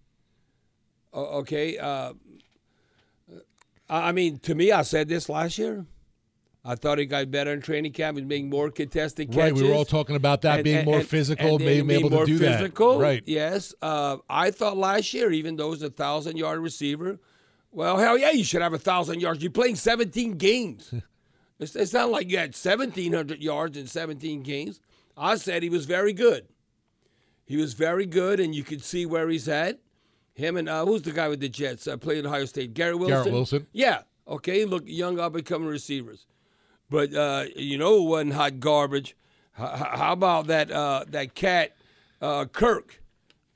[1.14, 1.78] okay.
[1.78, 2.14] Uh,
[3.90, 5.86] I mean, to me, I said this last year.
[6.64, 8.18] I thought he got better in training camp.
[8.18, 9.38] He's making more contested catches.
[9.38, 12.12] Right, we were all talking about that and, being and, more and, physical, being able
[12.12, 13.04] to do physical, that.
[13.04, 13.24] Right.
[13.26, 13.74] Yes.
[13.82, 17.20] Uh, I thought last year, even though he's a thousand yard receiver,
[17.72, 19.42] well, hell yeah, you should have a thousand yards.
[19.42, 20.94] You're playing 17 games.
[21.60, 24.80] it's, it's not like you had 1,700 yards in 17 games.
[25.18, 26.48] I said he was very good.
[27.44, 29.80] He was very good, and you could see where he's at.
[30.34, 31.88] Him and uh, who's the guy with the Jets?
[31.88, 32.74] Uh, played at Ohio State.
[32.74, 33.16] Garrett Wilson.
[33.16, 33.68] Garrett Wilson.
[33.74, 34.02] Yeah.
[34.28, 34.64] Okay.
[34.64, 36.28] Look, young up and coming receivers.
[36.92, 39.16] But uh, you know, it wasn't hot garbage.
[39.54, 41.76] how about that uh, that cat
[42.22, 43.02] uh, Kirk?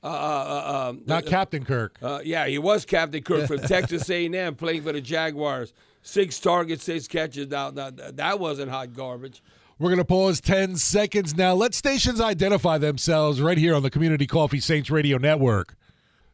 [0.02, 1.98] Uh, uh, uh, um, Not Captain Kirk.
[2.24, 5.72] yeah, he was Captain Kirk from Texas A&M, playing for the Jaguars.
[6.02, 7.48] Six targets, six catches.
[7.48, 9.42] Now, now that wasn't hot garbage.
[9.78, 11.54] We're going to pause 10 seconds now.
[11.54, 15.76] Let stations identify themselves right here on the Community Coffee Saints Radio Network.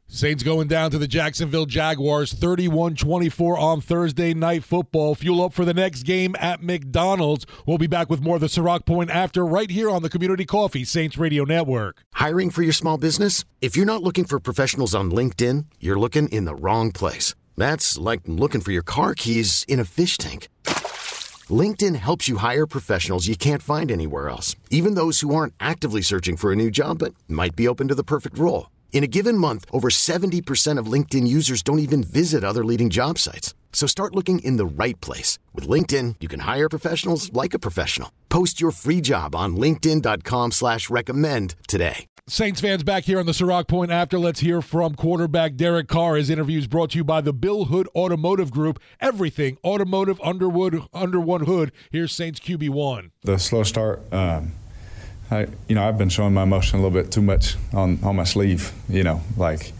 [0.09, 5.15] Saints going down to the Jacksonville Jaguars 31 24 on Thursday night football.
[5.15, 7.47] Fuel up for the next game at McDonald's.
[7.67, 10.45] We'll be back with more of the Ciroc Point after right here on the Community
[10.45, 12.03] Coffee Saints Radio Network.
[12.13, 13.45] Hiring for your small business?
[13.63, 17.35] If you're not looking for professionals on LinkedIn, you're looking in the wrong place.
[17.57, 20.49] That's like looking for your car keys in a fish tank.
[21.49, 26.03] LinkedIn helps you hire professionals you can't find anywhere else, even those who aren't actively
[26.03, 28.69] searching for a new job but might be open to the perfect role.
[28.93, 33.19] In a given month, over 70% of LinkedIn users don't even visit other leading job
[33.19, 33.55] sites.
[33.73, 35.39] So start looking in the right place.
[35.55, 38.13] With LinkedIn, you can hire professionals like a professional.
[38.29, 42.07] Post your free job on linkedin.com slash recommend today.
[42.29, 44.19] Saints fans back here on the Ciroc Point after.
[44.19, 46.15] Let's hear from quarterback Derek Carr.
[46.15, 48.79] His interview is brought to you by the Bill Hood Automotive Group.
[49.01, 51.73] Everything automotive Underwood under one hood.
[51.91, 53.11] Here's Saints QB1.
[53.23, 54.03] The slow start...
[54.13, 54.53] Um
[55.33, 58.17] I, you know, I've been showing my emotion a little bit too much on, on
[58.17, 59.73] my sleeve, you know, like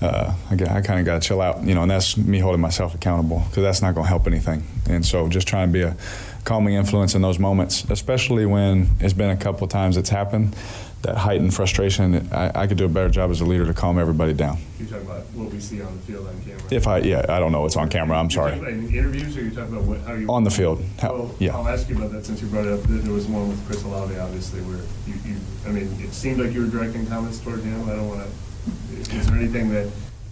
[0.00, 2.60] uh, I, I kind of got to chill out, you know, and that's me holding
[2.60, 4.62] myself accountable because that's not going to help anything.
[4.88, 5.96] And so just trying to be a
[6.44, 10.54] calming influence in those moments, especially when it's been a couple times it's happened
[11.04, 13.98] that heightened frustration, I, I, could do a better job as a leader to calm
[13.98, 14.58] everybody down.
[14.78, 16.62] You talking about what we see on the field on camera?
[16.70, 18.18] If I, yeah, I don't know what's on camera.
[18.18, 18.58] I'm sorry.
[18.58, 20.84] in interviews, or you talking about what, how you on the field?
[21.00, 21.56] How, well, yeah.
[21.56, 22.80] I'll ask you about that since you brought it up.
[22.84, 25.36] There was one with Chris Olave, obviously, where you, you
[25.66, 27.88] I mean, it seemed like you were directing comments toward him.
[27.88, 29.14] I don't want to.
[29.16, 29.90] Is there anything that?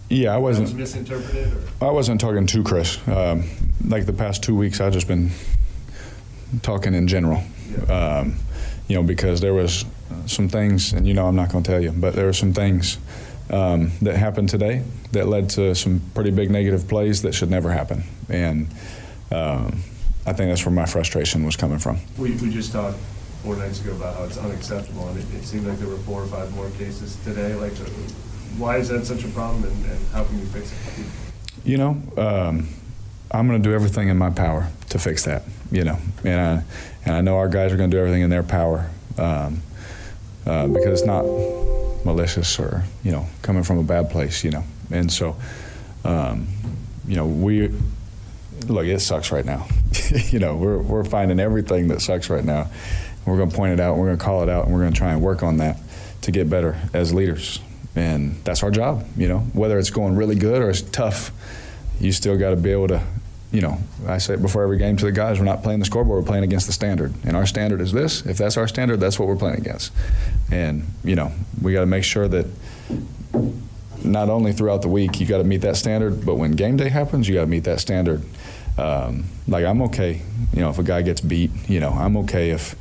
[0.08, 1.52] Yeah, I wasn't was misinterpreted.
[1.80, 1.88] Or?
[1.88, 2.98] I wasn't talking to Chris.
[3.08, 3.44] Um,
[3.86, 5.30] like the past two weeks, I've just been
[6.62, 7.42] talking in general.
[7.70, 8.20] Yeah.
[8.20, 8.36] Um,
[8.88, 9.84] you know, because there was
[10.26, 12.52] some things, and you know I'm not going to tell you, but there were some
[12.52, 12.98] things
[13.50, 17.70] um, that happened today that led to some pretty big negative plays that should never
[17.70, 18.04] happen.
[18.28, 18.68] And
[19.30, 19.82] um,
[20.26, 21.98] I think that's where my frustration was coming from.
[22.16, 22.98] We, we just talked
[23.42, 26.22] four nights ago about how it's unacceptable, and it, it seemed like there were four
[26.22, 27.54] or five more cases today.
[27.54, 27.84] Like, uh,
[28.56, 31.06] why is that such a problem, and, and how can we fix it?
[31.64, 32.68] You know, um,
[33.30, 35.42] I'm going to do everything in my power to fix that.
[35.70, 36.64] You know, and I,
[37.04, 38.90] and I know our guys are going to do everything in their power.
[39.18, 39.62] Um,
[40.46, 41.24] uh, because it's not
[42.04, 44.64] malicious or you know coming from a bad place, you know.
[44.90, 45.36] And so
[46.04, 46.46] um,
[47.06, 47.70] you know, we
[48.66, 48.86] look.
[48.86, 49.66] It sucks right now.
[50.30, 52.70] you know, we're we're finding everything that sucks right now.
[53.26, 53.96] We're going to point it out.
[53.96, 55.78] We're going to call it out, and we're going to try and work on that
[56.22, 57.60] to get better as leaders.
[57.94, 59.06] And that's our job.
[59.16, 61.30] You know, whether it's going really good or it's tough,
[62.00, 63.02] you still got to be able to
[63.52, 63.78] you know,
[64.08, 66.26] I say it before every game to the guys, we're not playing the scoreboard, we're
[66.26, 67.12] playing against the standard.
[67.24, 68.24] And our standard is this.
[68.24, 69.92] If that's our standard, that's what we're playing against.
[70.50, 72.46] And, you know, we got to make sure that
[74.02, 76.88] not only throughout the week you got to meet that standard, but when game day
[76.88, 78.22] happens, you got to meet that standard.
[78.78, 80.22] Um, like I'm okay,
[80.54, 82.74] you know, if a guy gets beat, you know, I'm okay if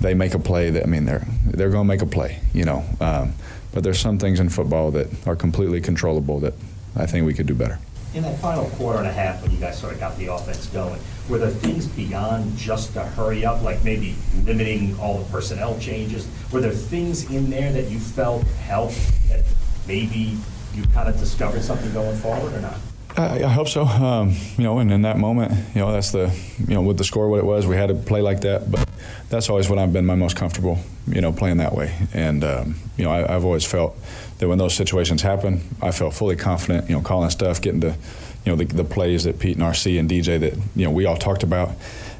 [0.00, 2.64] they make a play that I mean they're they're going to make a play, you
[2.64, 2.82] know.
[2.98, 3.34] Um,
[3.72, 6.54] but there's some things in football that are completely controllable that
[6.96, 7.78] I think we could do better
[8.14, 10.66] in that final quarter and a half when you guys sort of got the offense
[10.66, 15.78] going, were there things beyond just the hurry up, like maybe limiting all the personnel
[15.78, 16.28] changes?
[16.52, 19.44] Were there things in there that you felt helped that
[19.86, 20.36] maybe
[20.74, 22.76] you kind of discovered something going forward or not?
[23.16, 23.84] I, I hope so.
[23.84, 26.36] Um, you know, and in that moment, you know, that's the,
[26.66, 28.70] you know, with the score what it was, we had to play like that.
[28.70, 28.88] But
[29.28, 31.94] that's always what I've been my most comfortable, you know, playing that way.
[32.12, 33.96] And um, you know, I, I've always felt
[34.38, 37.96] that when those situations happen, I felt fully confident, you know, calling stuff, getting to,
[38.44, 41.06] you know, the, the plays that Pete and RC and DJ that, you know, we
[41.06, 41.70] all talked about.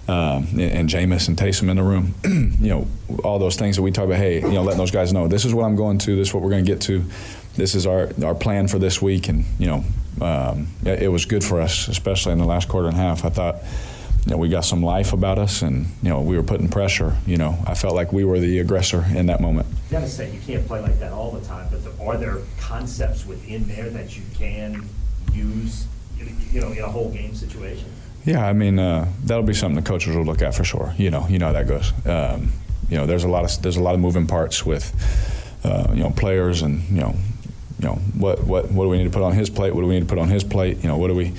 [0.07, 2.87] Um, and, and Jameis and Taysom in the room, you know,
[3.25, 4.19] all those things that we talk about.
[4.19, 6.35] Hey, you know, letting those guys know this is what I'm going to, this is
[6.35, 7.07] what we're going to get to,
[7.57, 9.85] this is our our plan for this week, and you know,
[10.21, 13.25] um, it, it was good for us, especially in the last quarter and a half.
[13.25, 13.57] I thought
[14.25, 17.17] you know, we got some life about us, and you know, we were putting pressure.
[17.27, 19.67] You know, I felt like we were the aggressor in that moment.
[19.69, 23.27] You gotta say you can't play like that all the time, but are there concepts
[23.27, 24.89] within there that you can
[25.33, 25.87] use,
[26.53, 27.87] you know, in a whole game situation?
[28.25, 30.95] Yeah, I mean, uh, that'll be something the coaches will look at for sure.
[30.97, 31.93] You know, you know how that goes.
[32.07, 32.53] Um,
[32.89, 34.91] you know, there's a lot of there's a lot of moving parts with
[35.65, 37.15] uh, you know players and you know
[37.79, 39.75] you know what what what do we need to put on his plate?
[39.75, 40.83] What do we need to put on his plate?
[40.83, 41.33] You know, what do we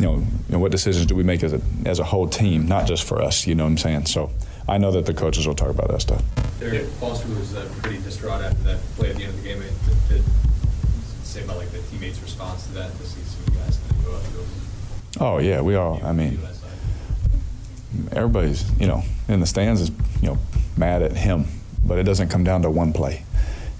[0.00, 2.66] you know, you know, what decisions do we make as a, as a whole team,
[2.66, 4.06] not just for us, you know what I'm saying?
[4.06, 4.30] So
[4.66, 6.22] I know that the coaches will talk about that stuff.
[6.58, 9.60] Derek Foster was uh, pretty distraught after that play at the end of the game.
[9.60, 10.24] Did, did
[11.22, 14.14] say about like the teammates' response to that to see some guys kind of go
[14.14, 14.40] up and go.
[15.20, 16.00] Oh yeah, we all.
[16.02, 16.38] I mean,
[18.12, 20.38] everybody's you know in the stands is you know
[20.76, 21.46] mad at him,
[21.84, 23.24] but it doesn't come down to one play.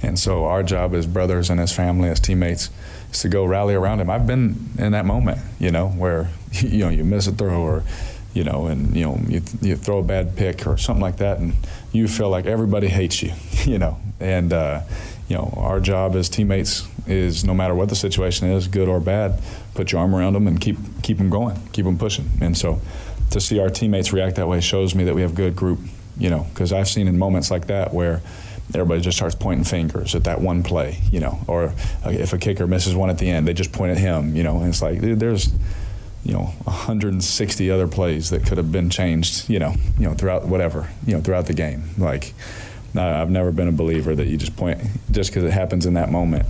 [0.03, 2.71] And so our job as brothers and as family, as teammates,
[3.13, 4.11] is to go rally around him.
[4.11, 7.85] I've been in that moment, you know, where you know you miss a throw or
[8.33, 11.39] you know, and you know you, you throw a bad pick or something like that,
[11.39, 11.55] and
[11.93, 13.33] you feel like everybody hates you,
[13.65, 13.99] you know.
[14.21, 14.83] And uh,
[15.29, 19.01] you know, our job as teammates is no matter what the situation is, good or
[19.01, 19.41] bad,
[19.75, 22.31] put your arm around them and keep keep them going, keep them pushing.
[22.41, 22.81] And so,
[23.31, 25.81] to see our teammates react that way shows me that we have good group,
[26.17, 28.23] you know, because I've seen in moments like that where
[28.75, 32.39] everybody just starts pointing fingers at that one play, you know, or uh, if a
[32.39, 34.83] kicker misses one at the end, they just point at him, you know, and it's
[34.83, 35.53] like there's
[36.23, 40.47] you know 160 other plays that could have been changed, you know, you know throughout
[40.47, 41.85] whatever, you know, throughout the game.
[41.99, 42.35] Like
[42.97, 46.11] I've never been a believer that you just point just because it happens in that
[46.11, 46.47] moment.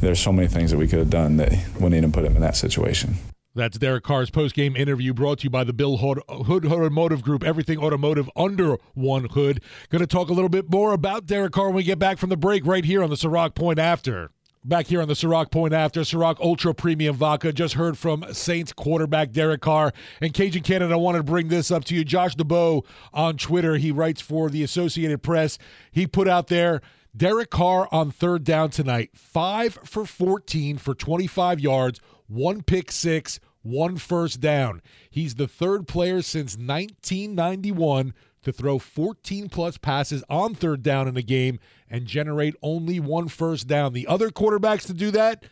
[0.00, 2.42] There's so many things that we could have done that wouldn't even put him in
[2.42, 3.16] that situation.
[3.58, 7.42] That's Derek Carr's post-game interview brought to you by the Bill Hood, Hood Automotive Group.
[7.42, 9.60] Everything automotive under one hood.
[9.88, 12.30] Going to talk a little bit more about Derek Carr when we get back from
[12.30, 14.30] the break right here on the Ciroc Point After.
[14.64, 17.52] Back here on the Ciroc Point After, Ciroc Ultra Premium Vodka.
[17.52, 19.92] Just heard from Saints quarterback Derek Carr.
[20.20, 22.04] And Cajun Cannon, I wanted to bring this up to you.
[22.04, 25.58] Josh Dubow on Twitter, he writes for the Associated Press.
[25.90, 26.80] He put out there
[27.16, 33.40] Derek Carr on third down tonight, 5 for 14 for 25 yards, one pick six,
[33.62, 34.82] one first down.
[35.10, 41.16] He's the third player since 1991 to throw 14 plus passes on third down in
[41.16, 41.58] a game
[41.90, 43.92] and generate only one first down.
[43.92, 45.44] The other quarterbacks to do that,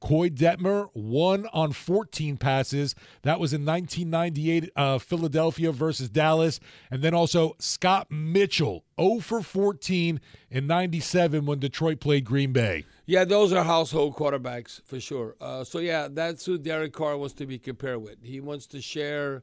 [0.00, 2.94] Koy Detmer, one on 14 passes.
[3.22, 6.58] That was in 1998, uh, Philadelphia versus Dallas.
[6.90, 10.20] And then also Scott Mitchell, 0 for 14
[10.50, 12.86] in 97 when Detroit played Green Bay.
[13.04, 15.36] Yeah, those are household quarterbacks for sure.
[15.40, 18.16] Uh, so, yeah, that's who Derek Carr wants to be compared with.
[18.22, 19.42] He wants to share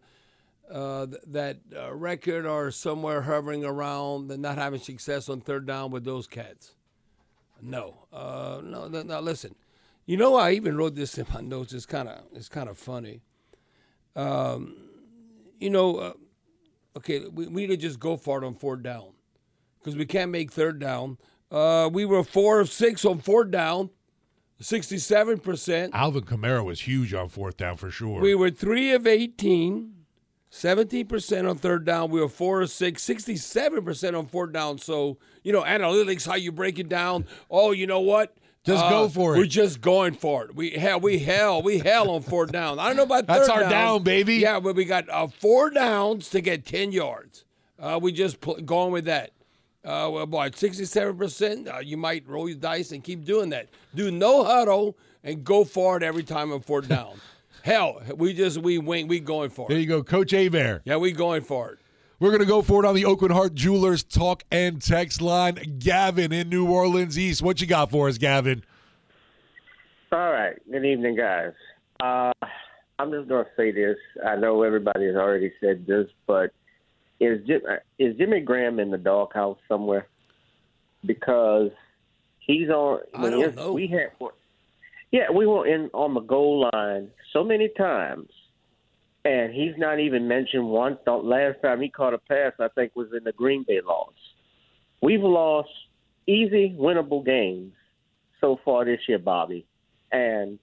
[0.72, 5.68] uh, th- that uh, record or somewhere hovering around and not having success on third
[5.68, 6.74] down with those cats.
[7.62, 9.56] No, uh, no, no, no, listen
[10.08, 11.74] you know, I even wrote this in my notes.
[11.74, 13.22] It's kind of it's kind of funny.
[14.16, 14.76] Um,
[15.60, 16.14] you know, uh,
[16.96, 19.12] okay, we, we need to just go for it on fourth down
[19.78, 21.18] because we can't make third down.
[21.52, 23.90] Uh, we were four of six on fourth down,
[24.60, 25.94] sixty-seven percent.
[25.94, 28.22] Alvin Kamara was huge on fourth down for sure.
[28.22, 29.94] We were three of 18,
[30.50, 32.12] 17 percent on third down.
[32.12, 34.78] We were four of six, 67 percent on fourth down.
[34.78, 37.26] So you know, analytics, how you break it down.
[37.50, 38.37] Oh, you know what?
[38.68, 39.38] Just Uh, go for it.
[39.40, 40.54] We're just going for it.
[40.54, 42.80] We hell, we hell, we hell on fourth down.
[42.80, 43.38] I don't know about that.
[43.38, 44.36] That's our down, baby.
[44.36, 47.46] Yeah, but we got uh, four downs to get ten yards.
[47.80, 49.32] Uh, we just pl- going with that.
[49.86, 51.70] Uh, well, boy, sixty-seven percent.
[51.70, 53.70] Uh, you might roll your dice and keep doing that.
[53.96, 57.22] Do no huddle and go for it every time on fourth down.
[57.64, 59.08] hell, we just we wing.
[59.08, 59.70] We going for it.
[59.70, 60.82] There you go, Coach Hebert.
[60.84, 61.80] Yeah, we going for it.
[62.20, 65.78] We're going to go for it on the Aucoin Hart Jewelers talk and text line.
[65.78, 67.44] Gavin in New Orleans East.
[67.44, 68.64] What you got for us, Gavin?
[70.12, 70.56] All right.
[70.72, 71.54] Good evening, guys.
[72.00, 72.32] Uh,
[72.98, 73.98] I'm just going to say this.
[74.26, 76.52] I know everybody has already said this, but
[77.20, 77.62] is Jim,
[78.00, 80.08] is Jimmy Graham in the doghouse somewhere?
[81.06, 81.70] Because
[82.40, 83.02] he's on.
[83.14, 83.74] I don't know.
[83.74, 84.12] We had,
[85.12, 88.30] yeah, we were in on the goal line so many times,
[89.28, 90.98] and he's not even mentioned once.
[91.06, 94.14] The last time he caught a pass, I think, was in the Green Bay loss.
[95.02, 95.70] We've lost
[96.28, 97.74] easy, winnable games
[98.40, 99.66] so far this year, Bobby.
[100.14, 100.60] And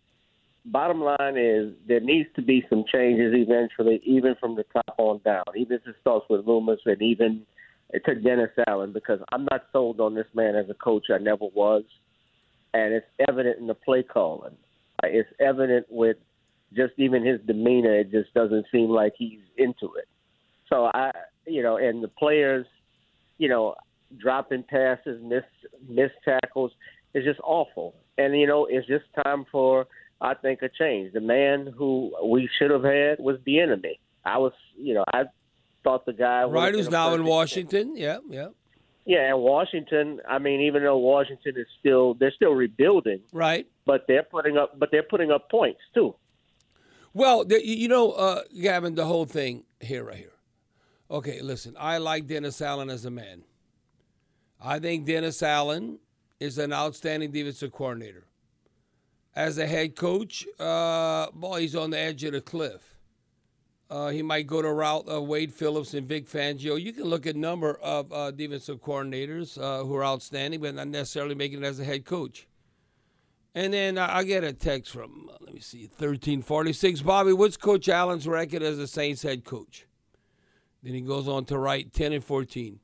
[0.65, 5.21] bottom line is there needs to be some changes eventually, even from the top on
[5.25, 5.45] down.
[5.55, 7.43] Even if it starts with Loomis and even
[7.93, 11.07] to Dennis Allen, because I'm not sold on this man as a coach.
[11.15, 11.85] I never was,
[12.73, 14.57] and it's evident in the play calling.
[15.03, 16.17] It's evident with
[16.75, 17.99] just even his demeanor.
[18.01, 20.09] It just doesn't seem like he's into it.
[20.69, 21.11] So I,
[21.47, 22.67] you know, and the players,
[23.39, 23.75] you know,
[24.19, 25.45] dropping passes, miss
[25.89, 26.73] missed tackles
[27.15, 27.95] is just awful.
[28.19, 29.87] And you know, it's just time for
[30.21, 31.13] I think a change.
[31.13, 33.99] The man who we should have had was the enemy.
[34.25, 35.25] I was, you know, I
[35.83, 37.95] thought the guy have Right, who's now in Washington?
[37.97, 38.49] Yeah, yeah.
[39.07, 40.21] Yeah, and Washington.
[40.27, 43.67] I mean, even though Washington is still they're still rebuilding, Right.
[43.85, 46.15] but they're putting up but they're putting up points too.
[47.15, 50.33] Well, the, you know, uh, Gavin, the whole thing here, right here.
[51.09, 53.45] Okay, listen, I like Dennis Allen as a man.
[54.61, 56.01] I think Dennis Allen
[56.41, 58.27] is an outstanding defensive coordinator.
[59.37, 62.97] As a head coach, uh, boy, he's on the edge of the cliff.
[63.89, 66.81] Uh, he might go to route of Wade Phillips and Vic Fangio.
[66.81, 70.75] You can look at a number of uh, defensive coordinators uh, who are outstanding, but
[70.75, 72.49] not necessarily making it as a head coach.
[73.55, 77.03] And then I get a text from, uh, let me see, 1346.
[77.03, 79.87] Bobby, what's Coach Allen's record as a Saints head coach?
[80.83, 82.81] Then he goes on to write 10 and 14.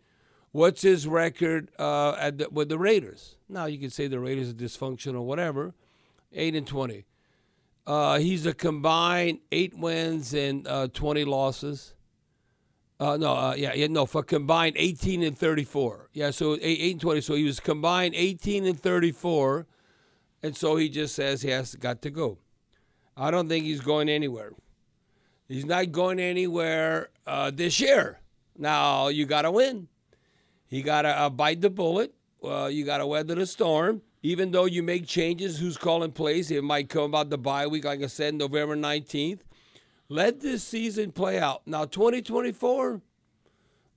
[0.52, 3.36] What's his record uh, at the, with the Raiders?
[3.48, 5.74] Now, you can say the Raiders are dysfunctional, whatever.
[6.32, 7.04] 8 and 20.
[7.86, 11.94] Uh, he's a combined eight wins and uh, 20 losses.
[13.00, 16.10] Uh, no, uh, yeah, yeah, no, for combined 18 and 34.
[16.12, 17.20] Yeah, so eight, 8 and 20.
[17.22, 19.66] So he was combined 18 and 34.
[20.42, 22.38] And so he just says he has got to go.
[23.16, 24.52] I don't think he's going anywhere.
[25.48, 28.20] He's not going anywhere uh, this year.
[28.56, 29.88] Now you got to win.
[30.68, 32.14] You got to uh, bite the bullet.
[32.42, 34.02] Uh, you got to weather the storm.
[34.22, 36.50] Even though you make changes, who's calling plays?
[36.50, 39.40] It might come about the bye week, like I said, November 19th.
[40.08, 41.62] Let this season play out.
[41.66, 43.00] Now, 2024,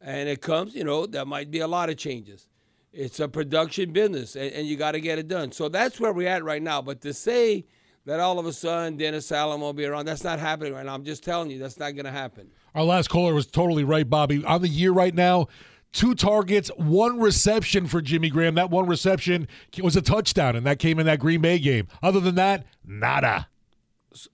[0.01, 2.47] and it comes, you know, there might be a lot of changes.
[2.93, 5.51] It's a production business, and, and you got to get it done.
[5.51, 6.81] So that's where we're at right now.
[6.81, 7.65] But to say
[8.05, 10.93] that all of a sudden Dennis Allen won't be around, that's not happening right now.
[10.93, 12.51] I'm just telling you, that's not going to happen.
[12.75, 14.45] Our last caller was totally right, Bobby.
[14.45, 15.47] On the year right now,
[15.91, 18.55] two targets, one reception for Jimmy Graham.
[18.55, 19.47] That one reception
[19.81, 21.87] was a touchdown, and that came in that Green Bay game.
[22.03, 23.47] Other than that, nada.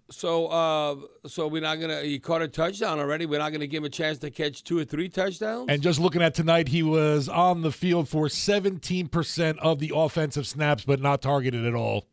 [0.09, 0.95] So, uh,
[1.27, 2.01] so we're not gonna.
[2.01, 3.25] He caught a touchdown already.
[3.25, 5.67] We're not gonna give him a chance to catch two or three touchdowns.
[5.69, 10.45] And just looking at tonight, he was on the field for 17% of the offensive
[10.45, 12.05] snaps, but not targeted at all.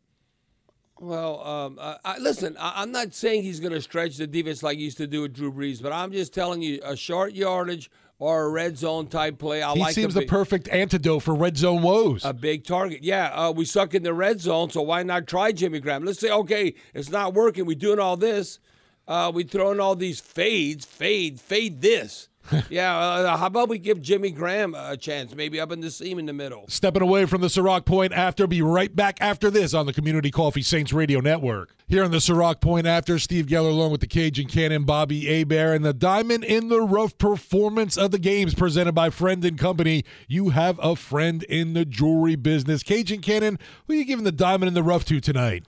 [0.99, 4.63] Well, um, I, I, listen, I, I'm not saying he's going to stretch the defense
[4.63, 7.33] like he used to do with Drew Brees, but I'm just telling you a short
[7.33, 9.61] yardage or a red zone type play.
[9.61, 9.77] I like that.
[9.77, 12.25] he like seems the perfect antidote for red zone woes.
[12.25, 13.03] a big target.
[13.03, 16.03] Yeah, uh, we suck in the red zone, so why not try Jimmy Graham?
[16.03, 17.65] Let's say, okay, it's not working.
[17.65, 18.59] We're doing all this.
[19.07, 22.27] Uh, we throwing all these fades, fade, fade this.
[22.69, 26.19] yeah, uh, how about we give Jimmy Graham a chance, maybe up in the seam
[26.19, 26.65] in the middle?
[26.67, 30.31] Stepping away from the Ciroc Point after, be right back after this on the Community
[30.31, 31.75] Coffee Saints Radio Network.
[31.87, 35.75] Here on the Ciroc Point after, Steve Geller along with the Cajun Cannon, Bobby Hebert,
[35.75, 40.03] and the Diamond in the Rough performance of the games presented by Friend and Company.
[40.27, 42.83] You have a friend in the jewelry business.
[42.83, 45.63] Cajun Cannon, who are you giving the Diamond in the Rough to tonight?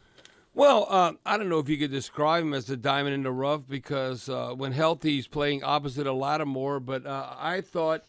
[0.59, 3.31] Well, uh, I don't know if you could describe him as the diamond in the
[3.31, 6.81] rough because uh, when healthy, he's playing opposite a lot of Lattimore.
[6.81, 8.03] But uh, I thought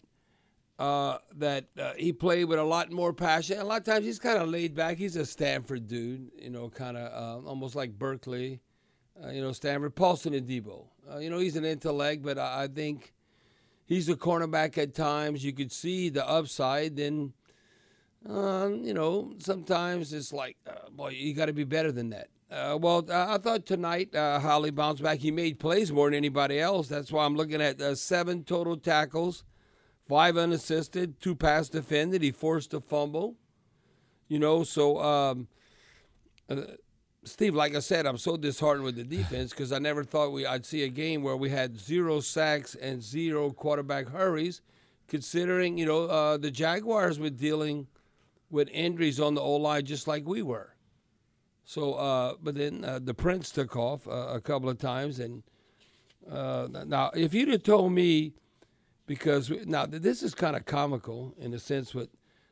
[0.76, 3.60] uh, that uh, he played with a lot more passion.
[3.60, 4.96] A lot of times he's kind of laid back.
[4.96, 8.58] He's a Stanford dude, you know, kind of uh, almost like Berkeley,
[9.30, 9.94] you know, Stanford.
[9.94, 10.86] Paulson Adebo.
[11.08, 13.14] Uh, you know, he's an intellect, but I I think
[13.86, 15.44] he's a cornerback at times.
[15.44, 16.96] You could see the upside.
[16.96, 17.32] Then
[18.28, 20.56] Um, you know, sometimes it's like,
[20.90, 22.26] boy, you got to be better than that.
[22.50, 25.20] Uh, well, uh, I thought tonight uh, Holly bounced back.
[25.20, 26.88] He made plays more than anybody else.
[26.88, 29.44] That's why I'm looking at uh, seven total tackles,
[30.08, 32.22] five unassisted, two pass defended.
[32.22, 33.36] He forced a fumble.
[34.26, 35.48] You know, so um,
[36.48, 36.62] uh,
[37.22, 40.44] Steve, like I said, I'm so disheartened with the defense because I never thought we
[40.44, 44.60] I'd see a game where we had zero sacks and zero quarterback hurries,
[45.06, 47.86] considering you know uh, the Jaguars were dealing
[48.50, 50.74] with injuries on the O line just like we were.
[51.70, 55.44] So, uh, but then uh, the Prince took off uh, a couple of times, and
[56.28, 58.32] uh, now if you'd have told me,
[59.06, 62.08] because we, now this is kind of comical in a sense with,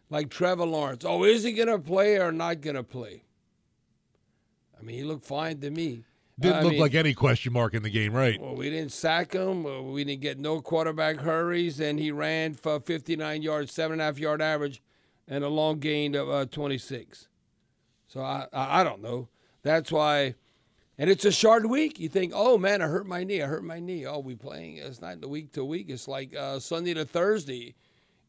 [0.08, 3.24] like Trevor Lawrence, oh, is he gonna play or not gonna play?
[4.78, 6.04] I mean, he looked fine to me.
[6.38, 8.40] Didn't I look mean, like any question mark in the game, right?
[8.40, 9.66] well, we didn't sack him.
[9.66, 14.00] uh, We didn't get no quarterback hurries, and he ran for 59 yards, seven and
[14.00, 14.80] a half yard average,
[15.26, 17.27] and a long gain of uh, 26.
[18.08, 19.28] So I, I don't know.
[19.62, 20.34] That's why,
[20.96, 22.00] and it's a short week.
[22.00, 23.42] You think, oh man, I hurt my knee.
[23.42, 24.06] I hurt my knee.
[24.06, 24.78] Oh, we playing.
[24.78, 25.90] It's not the week to week.
[25.90, 27.74] It's like uh, Sunday to Thursday,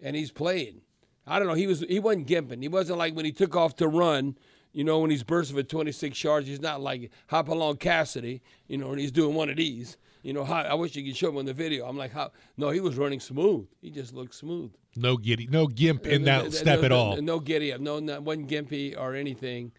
[0.01, 0.81] and he's playing.
[1.25, 1.53] I don't know.
[1.53, 2.61] He was he wasn't gimping.
[2.61, 4.37] He wasn't like when he took off to run.
[4.73, 8.41] You know, when he's bursting for 26 yards, he's not like hop along Cassidy.
[8.67, 9.97] You know, and he's doing one of these.
[10.21, 11.87] You know, how, I wish you could show him on the video.
[11.87, 12.31] I'm like, how?
[12.57, 13.67] No, he was running smooth.
[13.81, 14.71] He just looked smooth.
[14.97, 17.21] No giddy, no gimp in that no- step no- at no- all.
[17.21, 17.79] No giddy up.
[17.79, 19.71] No, no, wasn't gimpy or anything.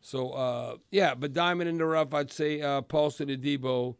[0.00, 3.96] So uh, yeah, but diamond in the rough, I'd say uh, Paulson Adebo.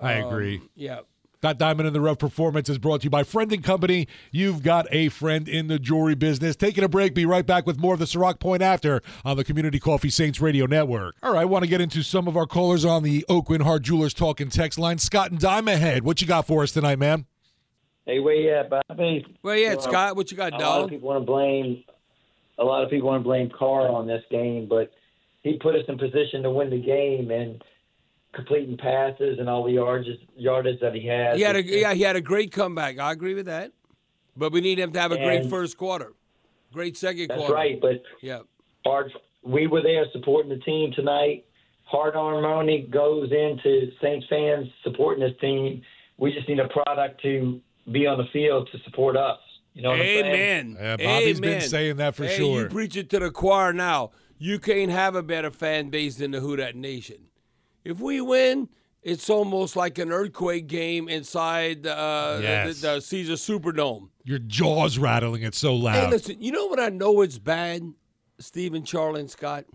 [0.00, 0.60] I Um, agree.
[0.74, 1.00] Yeah.
[1.42, 4.08] That Diamond in the Rough performance is brought to you by Friend and Company.
[4.30, 6.56] You've got a friend in the jewelry business.
[6.56, 7.14] Taking a break.
[7.14, 10.40] Be right back with more of the Ciroc Point after on the Community Coffee Saints
[10.40, 11.14] Radio Network.
[11.22, 14.14] All right, want to get into some of our callers on the Aucoin Hart Jewelers
[14.14, 14.98] talking text line.
[14.98, 16.02] Scott and Diamondhead.
[16.02, 17.26] What you got for us tonight, man?
[18.06, 19.26] Hey, where you at, Bobby?
[19.42, 20.16] Where you at, Well, Scott?
[20.16, 20.60] What you got, dog?
[20.60, 21.84] A lot of people want to blame.
[22.58, 24.90] A lot of people want to blame Carr on this game, but
[25.42, 27.62] he put us in position to win the game and
[28.36, 31.36] completing passes and all the yardage yardage that he has.
[31.36, 33.00] He had a yeah, he had a great comeback.
[33.00, 33.72] I agree with that.
[34.36, 36.12] But we need him to have a great first quarter,
[36.72, 37.54] great second That's quarter.
[37.54, 38.40] right, but Yeah.
[38.84, 39.10] hard.
[39.42, 41.46] We were there supporting the team tonight.
[41.84, 45.82] Hard harmony goes into Saints fans supporting this team.
[46.18, 47.60] We just need a product to
[47.90, 49.38] be on the field to support us.
[49.72, 50.24] You know what I'm saying?
[50.26, 50.76] Amen.
[50.78, 52.62] Yeah, Bobby's been saying that for hey, sure.
[52.62, 54.10] You preach it to the choir now.
[54.38, 57.28] You can't have a better fan base than the Who Dat Nation.
[57.86, 58.68] If we win,
[59.02, 62.80] it's almost like an earthquake game inside uh, Yes.
[62.80, 64.08] the, the Caesars Superdome.
[64.24, 65.42] Your jaw's rattling.
[65.44, 65.94] It's so loud.
[65.94, 67.92] Hey, listen, you know what I know it's bad,
[68.40, 69.66] Stephen, Charlie, and Scott?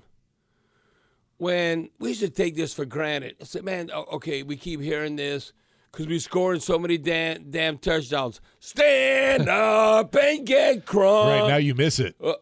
[1.38, 3.36] When we should take this for granted.
[3.42, 5.54] I said, man, okay, we keep hearing this
[5.92, 8.42] because we're scoring so many damn, damn touchdowns.
[8.60, 11.42] Stand up and get crunk.
[11.42, 12.16] right now, you miss it.
[12.24, 12.34] Uh,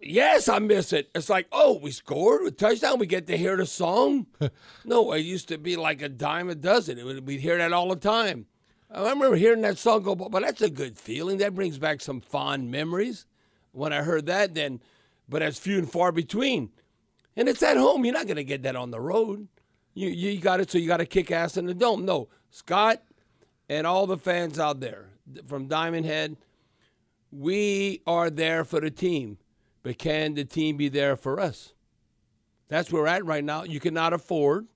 [0.00, 1.10] yes, I miss it.
[1.14, 2.98] It's like, oh, we scored a touchdown.
[2.98, 4.26] We get to hear the song.
[4.84, 6.98] no, it used to be like a dime a dozen.
[6.98, 8.46] It would- We'd hear that all the time.
[8.90, 11.38] I remember hearing that song go, but that's a good feeling.
[11.38, 13.26] That brings back some fond memories.
[13.72, 14.80] When I heard that, then,
[15.28, 16.70] but that's few and far between.
[17.36, 18.04] And it's at home.
[18.04, 19.46] You're not going to get that on the road.
[19.92, 22.04] You you got it, so you got to kick ass in the dome.
[22.06, 23.02] No, Scott
[23.68, 25.10] and all the fans out there
[25.46, 26.36] from Diamondhead,
[27.30, 29.36] we are there for the team,
[29.82, 31.72] but can the team be there for us?
[32.68, 33.64] That's where we're at right now.
[33.64, 34.66] You cannot afford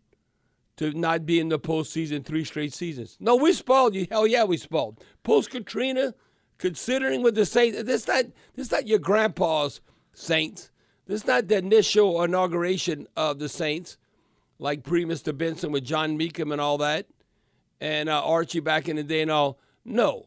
[0.76, 3.16] to not be in the postseason three straight seasons.
[3.20, 4.06] No, we spoiled you.
[4.10, 5.02] Hell yeah, we spoiled.
[5.22, 6.14] Post Katrina,
[6.58, 8.24] considering with the Saints, this not
[8.54, 9.80] this not your grandpa's
[10.12, 10.70] Saints.
[11.06, 13.98] This not the initial inauguration of the Saints,
[14.58, 15.36] like pre Mr.
[15.36, 17.06] Benson with John Mecom and all that,
[17.80, 19.58] and uh, Archie back in the day and all.
[19.84, 20.26] No,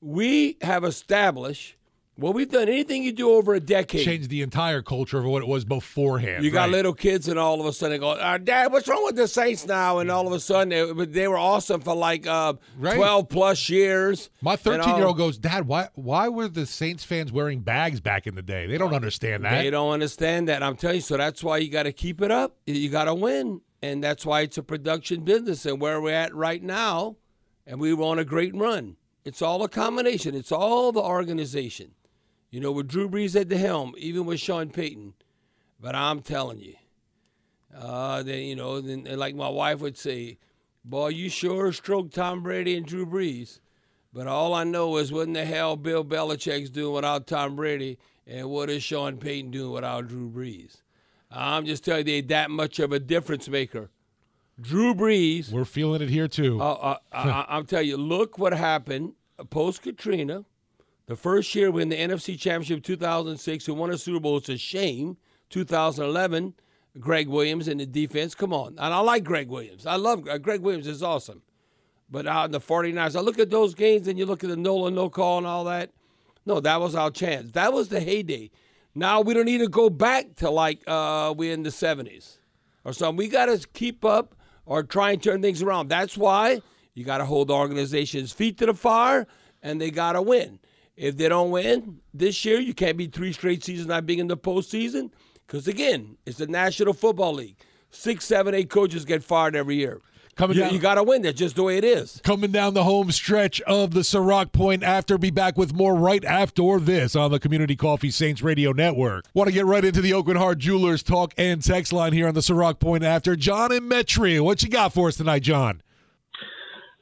[0.00, 1.76] we have established.
[2.20, 4.04] Well, we've done anything you do over a decade.
[4.04, 6.44] Changed the entire culture of what it was beforehand.
[6.44, 6.72] You got right.
[6.72, 9.28] little kids, and all of a sudden they go, uh, "Dad, what's wrong with the
[9.28, 12.54] Saints now?" And all of a sudden, they, but they were awesome for like uh,
[12.76, 12.96] Right.
[12.96, 14.30] twelve plus years.
[14.40, 18.26] My 13 year old goes, Dad, why why were the Saints fans wearing bags back
[18.26, 18.66] in the day?
[18.66, 19.62] They don't understand that.
[19.62, 20.60] They don't understand that.
[20.64, 21.02] I'm telling you.
[21.02, 22.56] So that's why you got to keep it up.
[22.66, 25.64] You got to win, and that's why it's a production business.
[25.64, 27.14] And where we're at right now,
[27.64, 28.96] and we were on a great run.
[29.24, 30.34] It's all a combination.
[30.34, 31.92] It's all the organization.
[32.50, 35.14] You know, with Drew Brees at the helm, even with Sean Payton.
[35.80, 36.74] But I'm telling you,
[37.76, 40.38] uh, then you know, then like my wife would say,
[40.84, 43.60] "Boy, you sure stroked Tom Brady and Drew Brees."
[44.12, 47.98] But all I know is what in the hell Bill Belichick's doing without Tom Brady,
[48.26, 50.82] and what is Sean Payton doing without Drew Brees.
[51.30, 53.90] I'm just telling you, they that much of a difference maker.
[54.60, 55.52] Drew Brees.
[55.52, 56.60] We're feeling it here too.
[56.60, 59.12] Uh, uh, I, I'm telling you, look what happened
[59.50, 60.44] post Katrina.
[61.08, 64.36] The first year we in the NFC Championship 2006 who won a Super Bowl.
[64.36, 65.16] It's a shame.
[65.48, 66.52] 2011,
[67.00, 68.34] Gregg Williams in the defense.
[68.34, 68.74] Come on.
[68.76, 69.86] And I like Gregg Williams.
[69.86, 71.40] I love uh, Gregg Williams is awesome.
[72.10, 74.56] But out in the 49ers, I look at those games and you look at the
[74.56, 75.92] Nola no call and all that.
[76.44, 77.52] No, that was our chance.
[77.52, 78.50] That was the heyday.
[78.94, 82.36] Now we don't need to go back to like uh, we in the 70s
[82.84, 83.16] or something.
[83.16, 84.34] We got to keep up
[84.66, 85.88] or try and turn things around.
[85.88, 86.60] That's why
[86.92, 89.26] you got to hold the organization's feet to the fire
[89.62, 90.58] and they got to win.
[90.98, 94.26] If they don't win this year, you can't be three straight seasons not being in
[94.26, 95.10] the postseason.
[95.46, 97.56] Because again, it's the National Football League.
[97.90, 100.00] Six, seven, eight coaches get fired every year.
[100.34, 101.22] Coming you, down- you got to win.
[101.22, 102.20] That's just the way it is.
[102.22, 105.18] Coming down the home stretch of the Ciroc Point after.
[105.18, 109.24] Be back with more right after this on the Community Coffee Saints Radio Network.
[109.34, 112.34] Want to get right into the Aucoin Hart Jewelers talk and text line here on
[112.34, 113.34] the Ciroc Point after.
[113.36, 115.80] John and Metairie, what you got for us tonight, John?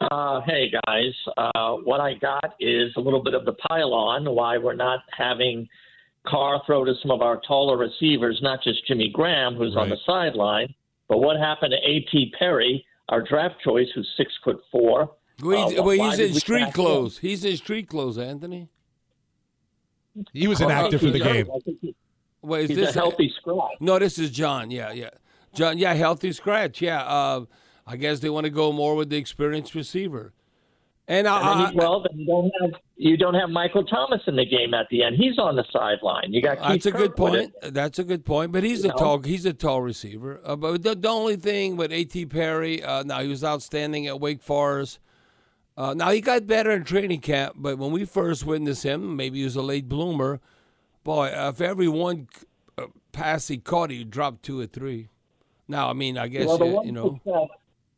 [0.00, 4.58] Uh, hey guys, uh, what I got is a little bit of the pylon why
[4.58, 5.66] we're not having
[6.26, 9.96] Carr throw to some of our taller receivers, not just Jimmy Graham, who's on the
[10.04, 10.74] sideline,
[11.08, 12.34] but what happened to A.T.
[12.38, 15.12] Perry, our draft choice, who's six foot four.
[15.42, 16.84] Well, he's, Uh, well, he's in street draft him?
[16.84, 17.18] clothes.
[17.18, 18.68] He's in street clothes, Anthony.
[20.32, 21.48] He was Well, inactive for the game.
[21.80, 21.94] He-
[22.42, 23.72] Wait, is he's this a healthy scratch.
[23.80, 24.70] No, this is John.
[24.70, 25.10] Yeah, yeah.
[25.54, 26.80] John, yeah, healthy scratch.
[26.82, 27.02] Yeah.
[27.86, 30.32] Uh, I guess they want to go more with the experienced receiver.
[31.08, 34.36] And, I, And you, well, then you don't have you don't have Michael Thomas in
[34.36, 35.16] the game at the end.
[35.16, 36.32] He's on the sideline.
[36.32, 37.32] You got Keith That's a good Kirk with
[37.62, 37.74] point.
[37.74, 38.52] That's a good point.
[38.52, 38.98] But he's You a know?
[38.98, 39.22] tall.
[39.22, 40.40] He's a tall receiver.
[40.44, 42.26] Uh, but the, the only thing with A.T.
[42.26, 44.98] Perry, uh, now he was outstanding at Wake Forest.
[45.76, 49.38] Uh, now he got better in training camp, but when we first witnessed him, maybe
[49.38, 50.40] he was a late bloomer.
[51.04, 52.28] Boy, uh, if every one
[52.78, 55.10] uh, pass he caught, he dropped two or three.
[55.68, 57.20] Now, I mean, I guess well, uh, you know.
[57.24, 57.48] success,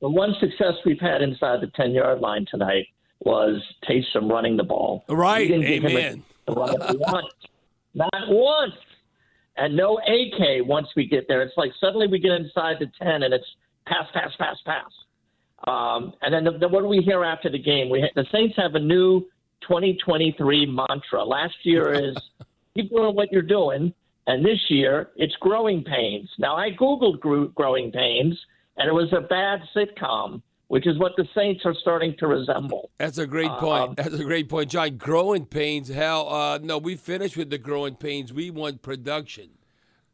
[0.00, 2.86] the one success we've had inside the ten yard line tonight
[3.20, 5.04] was Taysom running the ball.
[5.08, 6.24] Right, We didn't give him a amen.
[6.48, 7.34] it once,
[7.94, 8.74] not once,
[9.56, 11.42] and no AK once we get there.
[11.42, 13.46] It's like suddenly we get inside the ten and it's
[13.86, 14.90] pass, pass, pass, pass.
[15.66, 17.90] Um, and then the, the, what do we hear after the game?
[17.90, 19.20] We the Saints have a new
[19.62, 21.24] 2023 mantra.
[21.24, 22.16] Last year is
[22.74, 23.92] keep doing what you're doing,
[24.26, 26.30] and this year it's growing pains.
[26.38, 28.38] Now I googled gro- growing pains,
[28.78, 32.90] and it was a bad sitcom, which is what the Saints are starting to resemble.
[32.98, 33.96] That's a great Um, point.
[33.96, 34.96] That's a great point, John.
[34.96, 35.88] Growing pains.
[35.88, 38.32] Hell, uh, no, we finished with the growing pains.
[38.32, 39.50] We want production.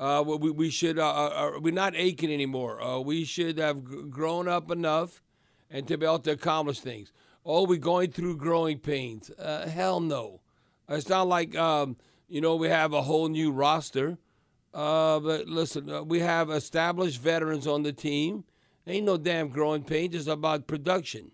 [0.01, 0.99] Uh, we, we should.
[0.99, 2.83] Uh, uh, uh, we're not aching anymore.
[2.83, 5.23] Uh, we should have grown up enough,
[5.71, 7.12] and to be able to accomplish things.
[7.47, 9.31] Oh, we're going through growing pains.
[9.31, 10.41] Uh, hell no.
[10.89, 11.97] It's not like um,
[12.29, 14.19] you know we have a whole new roster.
[14.73, 18.43] Uh, but listen, uh, we have established veterans on the team.
[18.87, 20.14] Ain't no damn growing pains.
[20.14, 21.30] It's about production.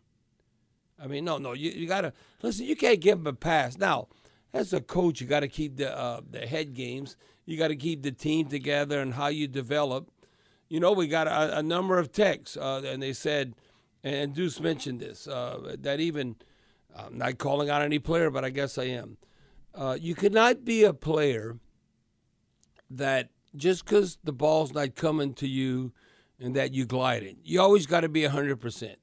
[1.02, 1.52] I mean, no, no.
[1.52, 2.66] You, you gotta listen.
[2.66, 3.78] You can't give them a pass.
[3.78, 4.08] Now,
[4.52, 7.16] as a coach, you got to keep the uh, the head games.
[7.46, 10.10] You got to keep the team together and how you develop.
[10.68, 13.54] You know, we got a, a number of texts, uh, and they said,
[14.04, 16.36] and Deuce mentioned this uh, that even
[16.96, 19.16] I'm not calling out any player, but I guess I am.
[19.74, 21.58] Uh, you cannot be a player
[22.88, 25.92] that just because the ball's not coming to you
[26.40, 27.36] and that you gliding.
[27.44, 28.96] You always got to be 100%.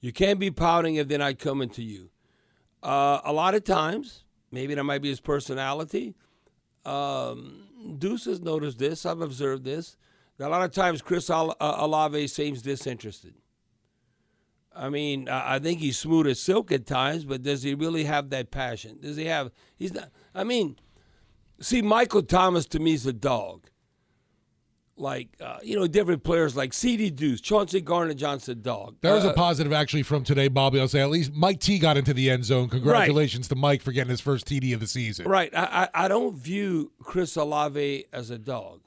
[0.00, 2.10] You can't be pouting if they're not coming to you.
[2.82, 6.14] Uh, a lot of times, maybe that might be his personality.
[6.84, 9.06] Um, Deuce has noticed this.
[9.06, 9.96] I've observed this.
[10.38, 13.34] A lot of times Chris Al- uh, Olave seems disinterested.
[14.76, 18.30] I mean, I think he's smooth as silk at times, but does he really have
[18.30, 18.98] that passion?
[19.00, 19.52] Does he have?
[19.76, 20.10] He's not.
[20.34, 20.76] I mean,
[21.60, 23.68] see, Michael Thomas to me is a dog.
[24.96, 27.10] Like uh, you know, different players like C.D.
[27.10, 28.94] Deuce, Chauncey Gardner-Johnson, dog.
[29.00, 30.78] There was Uh, a positive actually from today, Bobby.
[30.78, 32.68] I'll say at least Mike T got into the end zone.
[32.68, 35.26] Congratulations to Mike for getting his first TD of the season.
[35.26, 35.52] Right.
[35.52, 38.82] I, I, I don't view Chris Olave as a dog.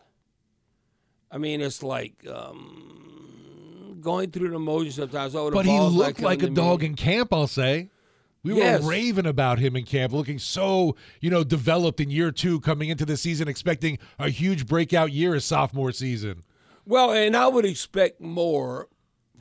[1.29, 5.35] I mean, it's like um, going through the motions sometimes.
[5.35, 7.89] Oh, But he looked like a dog in camp, I'll say.
[8.43, 8.81] We Yes.
[8.83, 12.89] were raving about him in camp, looking so, you know, developed in year two, coming
[12.89, 16.43] into the season, expecting a huge breakout year his sophomore season.
[16.85, 18.87] Well, and I would expect more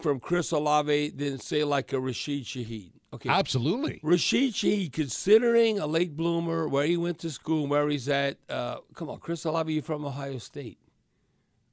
[0.01, 2.91] from Chris Olave than say like a Rashid Shaheed.
[3.13, 4.01] Okay, Absolutely.
[4.03, 8.39] Rashid Shaheed, considering a late bloomer, where he went to school, where he's at.
[8.49, 10.79] Uh, come on, Chris Olave, you're from Ohio State.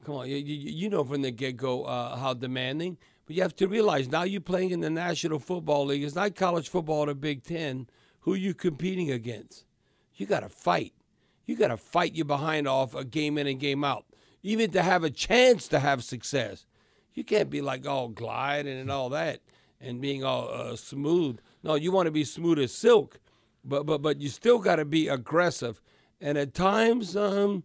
[0.05, 2.97] Come on, you, you, you know from the get go uh, how demanding.
[3.25, 6.03] But you have to realize now you're playing in the National Football League.
[6.03, 7.87] It's not college football or the Big Ten.
[8.21, 9.65] Who you competing against?
[10.15, 10.93] You got to fight.
[11.45, 14.05] You got to fight your behind off a game in and game out,
[14.41, 16.65] even to have a chance to have success.
[17.13, 19.41] You can't be like all gliding and all that
[19.79, 21.39] and being all uh, smooth.
[21.63, 23.19] No, you want to be smooth as silk.
[23.63, 25.81] but but but you still got to be aggressive.
[26.21, 27.63] And at times, um,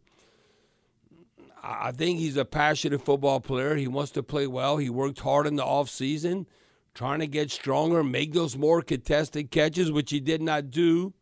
[1.63, 3.75] I think he's a passionate football player.
[3.75, 4.77] He wants to play well.
[4.77, 6.47] He worked hard in the off season,
[6.95, 11.15] trying to get stronger, make those more contested catches, which he did not do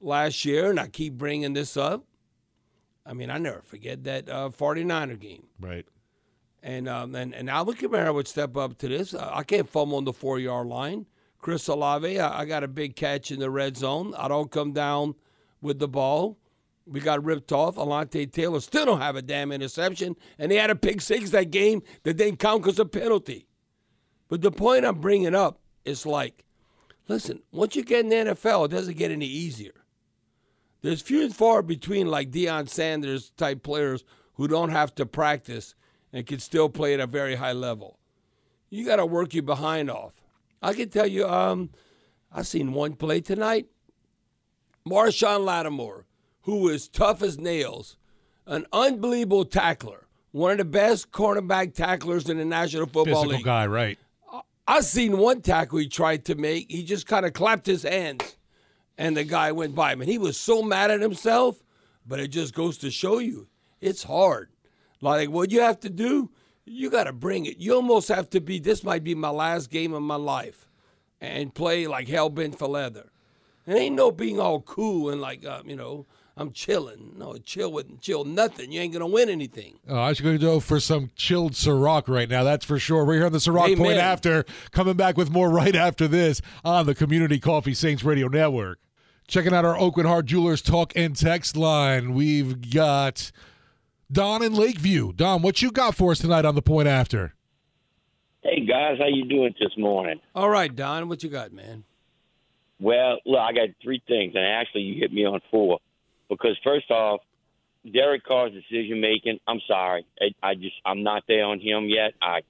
[0.00, 0.70] last year.
[0.70, 2.04] And I keep bringing this up.
[3.06, 5.46] I mean, I never forget that uh, 49er game.
[5.58, 5.86] Right.
[6.62, 9.14] And um, and and Alvin Kamara would step up to this.
[9.14, 11.06] I I can't fumble on the four yard line.
[11.38, 14.12] Chris Olave, I, I got a big catch in the red zone.
[14.18, 15.14] I don't come down
[15.60, 16.36] with the ball.
[16.88, 17.76] We got ripped off.
[17.76, 21.50] Alontae Taylor still don't have a damn interception, and he had a pick six that
[21.50, 23.46] game that didn't count because of penalty.
[24.28, 26.44] But the point I'm bringing up is like,
[27.08, 29.84] listen, once you get in the NFL, it doesn't get any easier.
[30.82, 35.74] There's few and far between like Deion Sanders type players who don't have to practice
[36.12, 37.98] and can still play at a very high level.
[38.70, 40.22] You got to work your behind off.
[40.62, 41.70] I can tell you, um,
[42.32, 43.66] I seen one play tonight.
[44.86, 46.04] Marshon Lattimore,
[46.48, 47.98] who is tough as nails,
[48.46, 53.44] an unbelievable tackler, one of the best cornerback tacklers in the National Football Physical League.
[53.44, 53.98] guy, right?
[54.66, 56.70] I seen one tackle he tried to make.
[56.70, 58.38] He just kind of clapped his hands,
[58.96, 60.00] and the guy went by him.
[60.00, 61.62] And he was so mad at himself.
[62.06, 63.48] But it just goes to show you,
[63.82, 64.48] it's hard.
[65.02, 66.30] Like what you have to do,
[66.64, 67.58] you got to bring it.
[67.58, 68.58] You almost have to be.
[68.58, 70.66] This might be my last game of my life,
[71.20, 73.10] and play like hell bent for leather.
[73.66, 76.06] It ain't no being all cool and like uh, you know
[76.38, 77.14] I'm chilling.
[77.16, 78.70] No, chill with chill nothing.
[78.70, 79.80] You ain't gonna win anything.
[79.88, 82.44] Oh, I should go go for some chilled Ciroc right now.
[82.44, 83.04] That's for sure.
[83.04, 83.78] We're here on the Ciroc Amen.
[83.78, 84.44] point after.
[84.70, 88.78] Coming back with more right after this on the Community Coffee Saints Radio Network.
[89.26, 92.14] Checking out our Aucoin Hart Jewelers talk and text line.
[92.14, 93.32] We've got
[94.10, 95.14] Don in Lakeview.
[95.14, 97.34] Don, what you got for us tonight on the point after?
[98.42, 100.20] Hey guys, how you doing this morning?
[100.36, 101.82] All right, Don, what you got, man?
[102.80, 105.80] Well, look, I got three things, and actually, you hit me on four.
[106.28, 107.20] Because first off,
[107.92, 109.38] Derek Carr's decision making.
[109.46, 112.14] I'm sorry, I, I just I'm not there on him yet.
[112.20, 112.40] I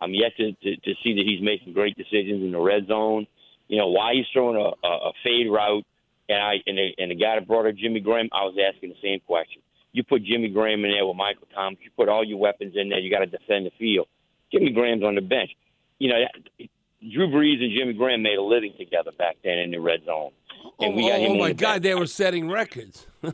[0.00, 3.26] I'm yet to, to to see that he's making great decisions in the red zone.
[3.68, 5.84] You know why he's throwing a, a, a fade route,
[6.28, 8.90] and I and the, and the guy that brought up Jimmy Graham, I was asking
[8.90, 9.62] the same question.
[9.92, 11.78] You put Jimmy Graham in there with Michael Thomas.
[11.82, 12.98] You put all your weapons in there.
[12.98, 14.08] You got to defend the field.
[14.52, 15.50] Jimmy Graham's on the bench.
[15.98, 16.20] You know,
[17.00, 20.32] Drew Brees and Jimmy Graham made a living together back then in the red zone.
[20.80, 23.06] And we oh, him oh my the God, they were setting records.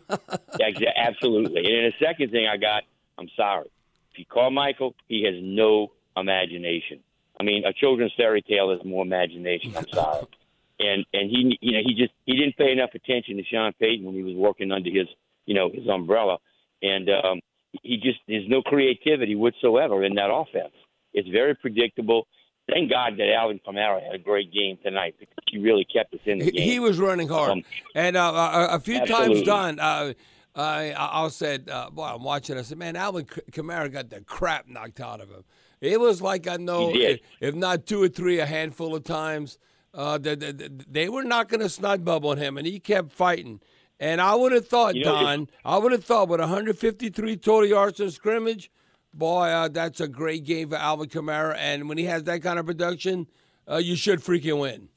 [0.59, 1.65] Yeah, absolutely.
[1.65, 2.85] And then the second thing I got,
[3.19, 3.69] I'm sorry.
[4.13, 7.01] If you call Michael, he has no imagination.
[7.41, 9.77] I mean, a children's fairy tale has more imagination.
[9.77, 10.27] I'm sorry.
[10.81, 14.05] And and he you know he just he didn't pay enough attention to Sean Payton
[14.05, 15.07] when he was working under his
[15.47, 16.39] you know his umbrella,
[16.83, 17.41] and um,
[17.83, 20.73] he just there's no creativity whatsoever in that offense.
[21.13, 22.27] It's very predictable.
[22.73, 26.21] Thank God that Alvin Kamara had a great game tonight because he really kept us
[26.25, 26.63] in the game.
[26.63, 27.65] he was running hard, Um,
[27.95, 28.33] and uh,
[28.71, 29.45] a, a few times, absolutely.
[29.45, 30.13] Don, uh,
[30.55, 32.59] I I said, uh, boy, I'm watching.
[32.59, 35.45] I said, man, Alvin Kamara got the crap knocked out of him.
[35.81, 37.21] It was like I know, did.
[37.41, 39.59] if not two or three, a handful of times,
[39.95, 43.61] uh, that that- they were knocking a snot bubble on him, and he kept fighting.
[44.01, 47.69] And I would have thought, You know, Don, I would have thought with 153 total
[47.69, 48.71] yards of scrimmage,
[49.15, 51.57] boy, uh, that's a great game for Alvin Kamara.
[51.57, 53.27] And when he has that kind of production,
[53.71, 54.89] uh, you should freaking win.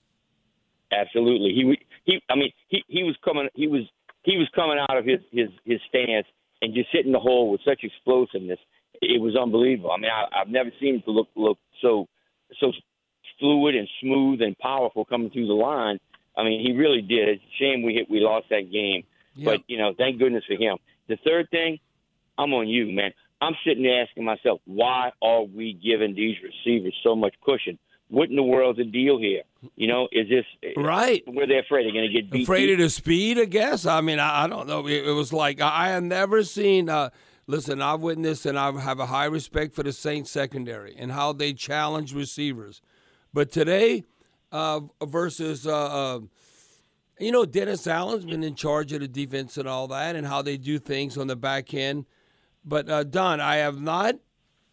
[0.91, 1.49] Absolutely.
[1.49, 2.21] He he.
[2.29, 3.49] I mean, he he was coming.
[3.53, 3.81] He was
[4.23, 6.27] he was coming out of his his his stance
[6.61, 8.59] and just hitting the hole with such explosiveness.
[9.01, 9.91] It was unbelievable.
[9.91, 12.07] I mean, I, I've never seen him to look look so
[12.59, 12.71] so
[13.39, 15.99] fluid and smooth and powerful coming through the line.
[16.37, 17.29] I mean, he really did.
[17.29, 19.03] It's a shame we hit we lost that game,
[19.43, 20.77] but you know, thank goodness for him.
[21.07, 21.79] The third thing,
[22.37, 23.11] I'm on you, man.
[23.41, 27.77] I'm sitting there asking myself, why are we giving these receivers so much cushion?
[28.07, 29.41] What in the world's the deal here?
[29.75, 30.45] You know, is this
[30.77, 31.23] Right.
[31.27, 32.43] Were they afraid they're going to get beat?
[32.43, 33.85] afraid of the speed, I guess.
[33.85, 34.87] I mean, I, I don't know.
[34.87, 36.87] It, it was like I, I have never seen.
[36.87, 37.09] Uh,
[37.47, 41.33] listen, I've witnessed and I have a high respect for the Saints secondary and how
[41.33, 42.81] they challenge receivers.
[43.33, 44.03] But today,
[44.51, 46.19] uh, versus uh, uh,
[47.19, 50.41] you know, Dennis Allen's been in charge of the defense and all that, and how
[50.41, 52.05] they do things on the back end.
[52.65, 54.15] But uh, Don, I have not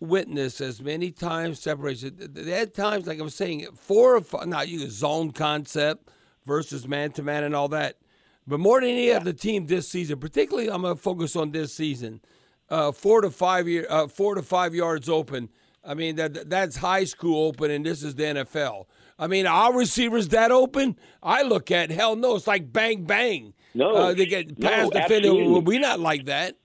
[0.01, 2.17] witnessed as many times separation.
[2.19, 4.49] There had times, like I'm saying, four or five.
[4.49, 6.11] Now you zone concept
[6.45, 7.99] versus man to man and all that.
[8.47, 12.21] But more than any other team this season, particularly, I'm gonna focus on this season.
[12.69, 15.49] Uh, four to five year, uh, four to five yards open.
[15.85, 18.87] I mean that that's high school open, and this is the NFL.
[19.19, 23.53] I mean, our receivers that open, I look at hell no, it's like bang bang.
[23.75, 23.95] No.
[23.95, 25.29] uh, they get No, past defender.
[25.29, 25.61] absolutely.
[25.61, 26.57] We not like that.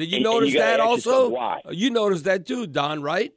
[0.00, 1.28] Did you And- and notice you that also?
[1.28, 1.60] why.
[1.70, 3.32] You noticed that too, Don, right?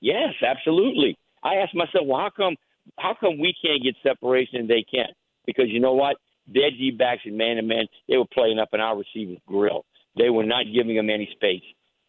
[0.00, 1.16] Yes, absolutely.
[1.42, 2.56] I asked myself, well, how come
[2.98, 5.10] how come we can't get separation and they can't?
[5.46, 6.16] because you know what?
[6.46, 9.84] Their D backs and man to man, they were playing up in our receivers' grill.
[10.16, 11.62] They were not giving them any space.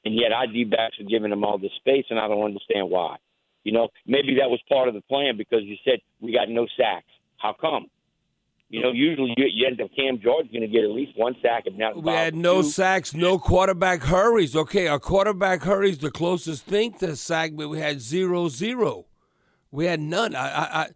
[0.04, 2.90] And yet our D backs are giving them all this space, and I don't understand
[2.90, 3.16] why.
[3.64, 6.68] You know, maybe that was part of the plan because you said we got no
[6.78, 7.08] sacks.
[7.38, 7.88] How come?
[8.76, 11.36] You know, usually you, you end up Cam Jordan's going to get at least one
[11.42, 11.64] sack.
[11.66, 12.70] If not, We had no two.
[12.70, 14.56] sacks, no quarterback hurries.
[14.56, 19.06] Okay, our quarterback hurries the closest thing to a sack, but we had zero zero.
[19.72, 20.36] We had none.
[20.36, 20.88] I, I,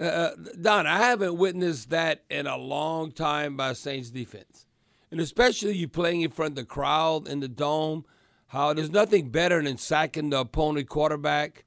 [0.00, 0.30] I uh,
[0.60, 4.66] Don, I haven't witnessed that in a long time by Saints defense,
[5.10, 8.04] and especially you playing in front of the crowd in the dome.
[8.48, 11.64] How there's nothing better than sacking the opponent quarterback,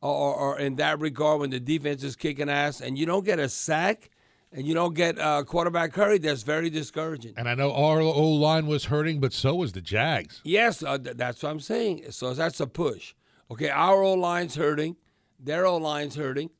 [0.00, 3.38] or, or in that regard when the defense is kicking ass and you don't get
[3.38, 4.10] a sack.
[4.54, 6.18] And you don't get a quarterback hurry.
[6.18, 7.34] That's very discouraging.
[7.38, 10.42] And I know our O line was hurting, but so was the Jags.
[10.44, 12.04] Yes, uh, th- that's what I'm saying.
[12.10, 13.14] So that's a push.
[13.50, 14.96] Okay, our O line's hurting,
[15.40, 16.50] their O line's hurting.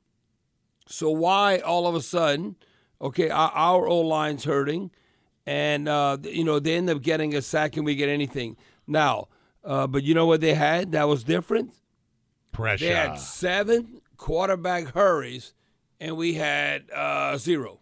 [0.86, 2.56] So why all of a sudden,
[3.00, 4.90] okay, our, our O line's hurting,
[5.46, 9.28] and uh, you know they end up getting a sack and we get anything now.
[9.64, 11.72] Uh, but you know what they had that was different?
[12.52, 12.86] Pressure.
[12.86, 15.54] They had seven quarterback hurries,
[16.00, 17.80] and we had uh, zero.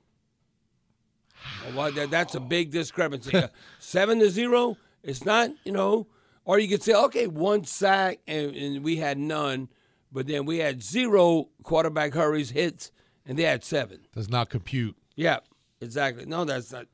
[1.74, 3.36] Well, that, that's a big discrepancy.
[3.36, 6.07] Uh, Seven to zero, it's not, you know,
[6.45, 9.68] or you could say, okay, one sack and, and we had none,
[10.11, 12.93] but then we had zero quarterback hurries, hits,
[13.26, 14.01] and they had seven.
[14.14, 14.97] Does not compute.
[15.16, 15.38] Yeah,
[15.80, 16.26] exactly.
[16.26, 16.86] No, that's not.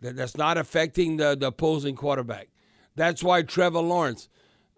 [0.00, 2.48] That, that's not affecting the, the opposing quarterback.
[2.96, 4.28] That's why Trevor Lawrence.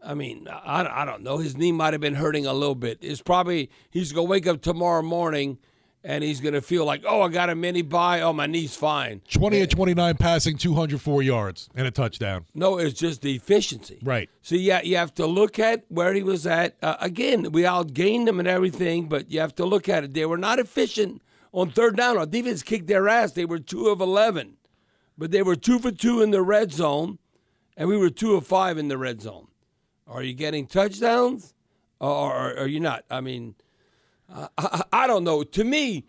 [0.05, 1.39] I mean, I, I don't know.
[1.39, 2.99] His knee might have been hurting a little bit.
[3.01, 5.59] It's probably he's gonna wake up tomorrow morning,
[6.05, 8.21] and he's gonna feel like, oh, I got a mini bye.
[8.21, 9.21] Oh, my knee's fine.
[9.31, 12.47] 20 and 29 passing, 204 yards, and a touchdown.
[12.55, 13.99] No, it's just the efficiency.
[14.03, 14.29] Right.
[14.43, 16.77] So yeah, you have to look at where he was at.
[16.83, 20.15] Uh, again, we outgained them and everything, but you have to look at it.
[20.15, 21.23] They were not efficient
[21.53, 22.19] on third down.
[22.19, 23.33] Our defense kicked their ass.
[23.33, 24.55] They were two of eleven,
[25.17, 27.19] but they were two for two in the red zone,
[27.77, 29.49] and we were two of five in the red zone.
[30.07, 31.55] Are you getting touchdowns,
[32.01, 33.05] or are you not?
[33.11, 33.55] I mean,
[34.33, 35.43] I, I, I don't know.
[35.43, 36.07] To me,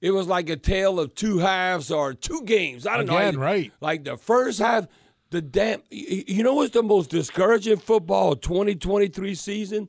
[0.00, 2.86] it was like a tale of two halves or two games.
[2.86, 3.16] I don't know.
[3.16, 3.72] Again, right.
[3.80, 4.86] Like the first half,
[5.30, 5.82] the damn.
[5.90, 9.88] You know what's the most discouraging football 2023 season?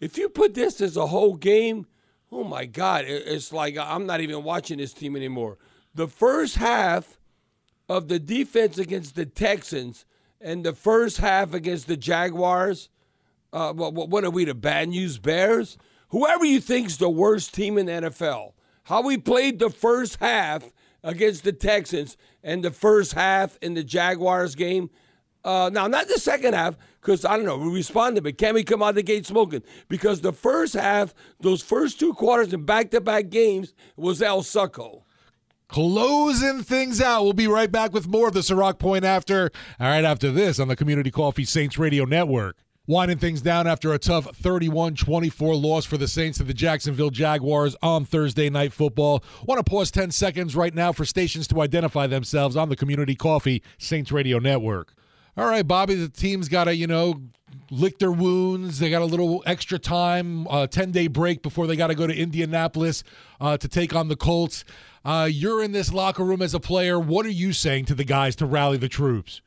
[0.00, 1.86] If you put this as a whole game,
[2.30, 5.58] oh my God, it's like I'm not even watching this team anymore.
[5.94, 7.18] The first half
[7.88, 10.04] of the defense against the Texans
[10.40, 12.90] and the first half against the Jaguars.
[13.52, 15.78] Uh, what what are we, the bad news Bears?
[16.10, 18.52] Whoever you think's the worst team in the NFL,
[18.84, 23.84] how we played the first half against the Texans and the first half in the
[23.84, 24.90] Jaguars game.
[25.44, 28.64] Uh, now, not the second half, because I don't know, we responded, but can we
[28.64, 29.62] come out the gate smoking?
[29.88, 34.42] Because the first half, those first two quarters in back to back games was El
[34.42, 35.02] Succo.
[35.68, 37.24] Closing things out.
[37.24, 39.50] We'll be right back with more of the Ciroc Point after.
[39.78, 42.56] All right, after this on the Community Coffee Saints Radio Network.
[42.88, 47.10] Winding things down after a tough 31 24 loss for the Saints to the Jacksonville
[47.10, 49.22] Jaguars on Thursday Night Football.
[49.44, 53.14] Want to pause 10 seconds right now for stations to identify themselves on the Community
[53.14, 54.94] Coffee Saints Radio Network.
[55.36, 57.20] All right, Bobby, the team's got to, you know,
[57.70, 58.78] lick their wounds.
[58.78, 62.06] They got a little extra time, a 10 day break before they got to go
[62.06, 63.04] to Indianapolis
[63.38, 64.64] uh, to take on the Colts.
[65.04, 66.98] Uh, you're in this locker room as a player.
[66.98, 69.42] What are you saying to the guys to rally the troops?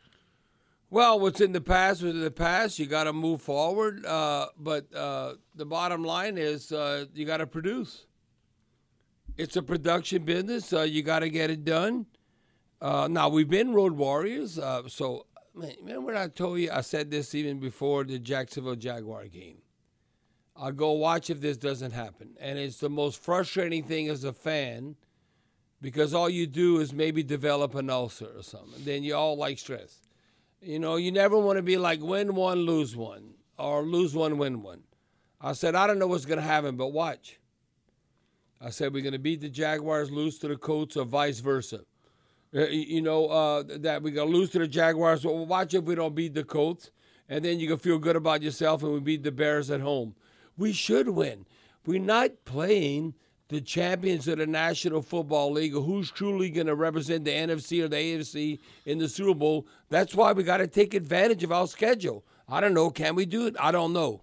[0.93, 2.77] Well, what's in the past was in the past.
[2.77, 4.05] You got to move forward.
[4.05, 8.07] Uh, but uh, the bottom line is uh, you got to produce.
[9.37, 10.73] It's a production business.
[10.73, 12.07] Uh, you got to get it done.
[12.81, 14.59] Uh, now, we've been road warriors.
[14.59, 19.27] Uh, so, man, remember I told you, I said this even before the Jacksonville Jaguar
[19.27, 19.59] game.
[20.57, 22.35] I'll go watch if this doesn't happen.
[22.37, 24.97] And it's the most frustrating thing as a fan
[25.81, 28.83] because all you do is maybe develop an ulcer or something.
[28.83, 30.00] Then you all like stress.
[30.61, 34.37] You know, you never want to be like win one, lose one, or lose one,
[34.37, 34.83] win one.
[35.39, 37.39] I said, I don't know what's going to happen, but watch.
[38.63, 41.81] I said, we're going to beat the Jaguars, lose to the Colts, or vice versa.
[42.55, 45.25] Uh, You know, uh, that we're going to lose to the Jaguars.
[45.25, 46.91] Well, watch if we don't beat the Colts,
[47.27, 50.13] and then you can feel good about yourself and we beat the Bears at home.
[50.57, 51.47] We should win.
[51.87, 53.15] We're not playing
[53.51, 57.89] the champions of the National Football League who's truly going to represent the NFC or
[57.89, 59.67] the AFC in the Super Bowl.
[59.89, 62.23] That's why we got to take advantage of our schedule.
[62.47, 62.89] I don't know.
[62.89, 63.55] Can we do it?
[63.59, 64.21] I don't know.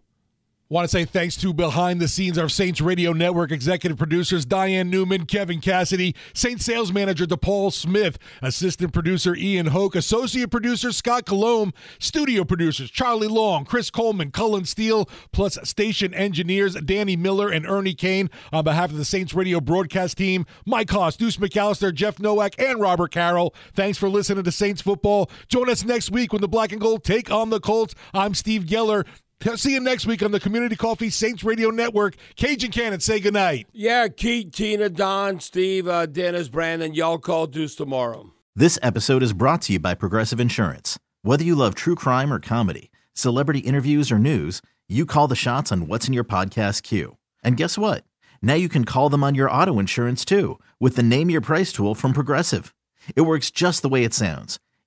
[0.71, 4.91] Want to say thanks to behind the scenes our Saints Radio Network executive producers Diane
[4.91, 11.25] Newman, Kevin Cassidy, Saints sales manager DePaul Smith, assistant producer Ian Hoke, associate producer Scott
[11.25, 17.65] Colomb, studio producers Charlie Long, Chris Coleman, Cullen Steele, plus station engineers Danny Miller and
[17.67, 18.29] Ernie Kane.
[18.53, 22.79] On behalf of the Saints Radio broadcast team, Mike Haas, Deuce McAllister, Jeff Nowak, and
[22.79, 23.55] Robert Carroll.
[23.73, 25.31] Thanks for listening to Saints football.
[25.49, 27.95] Join us next week when the Black and Gold take on the Colts.
[28.13, 29.07] I'm Steve Geller.
[29.55, 32.17] See you next week on the Community Coffee Saints Radio Network.
[32.35, 33.69] Cajun Cannon, say goodnight.
[33.73, 38.33] Yeah, Keith, Tina, Don, Steve, uh, Dennis, Brandon, y'all call Deuce tomorrow.
[38.57, 40.99] This episode is brought to you by Progressive Insurance.
[41.23, 45.71] Whether you love true crime or comedy, celebrity interviews or news, you call the shots
[45.71, 47.17] on what's in your podcast queue.
[47.45, 48.03] And guess what?
[48.43, 51.73] Now you can call them on your auto insurance too with the Name Your Price
[51.73, 52.75] tool from Progressive.
[53.15, 54.59] It works just the way it sounds.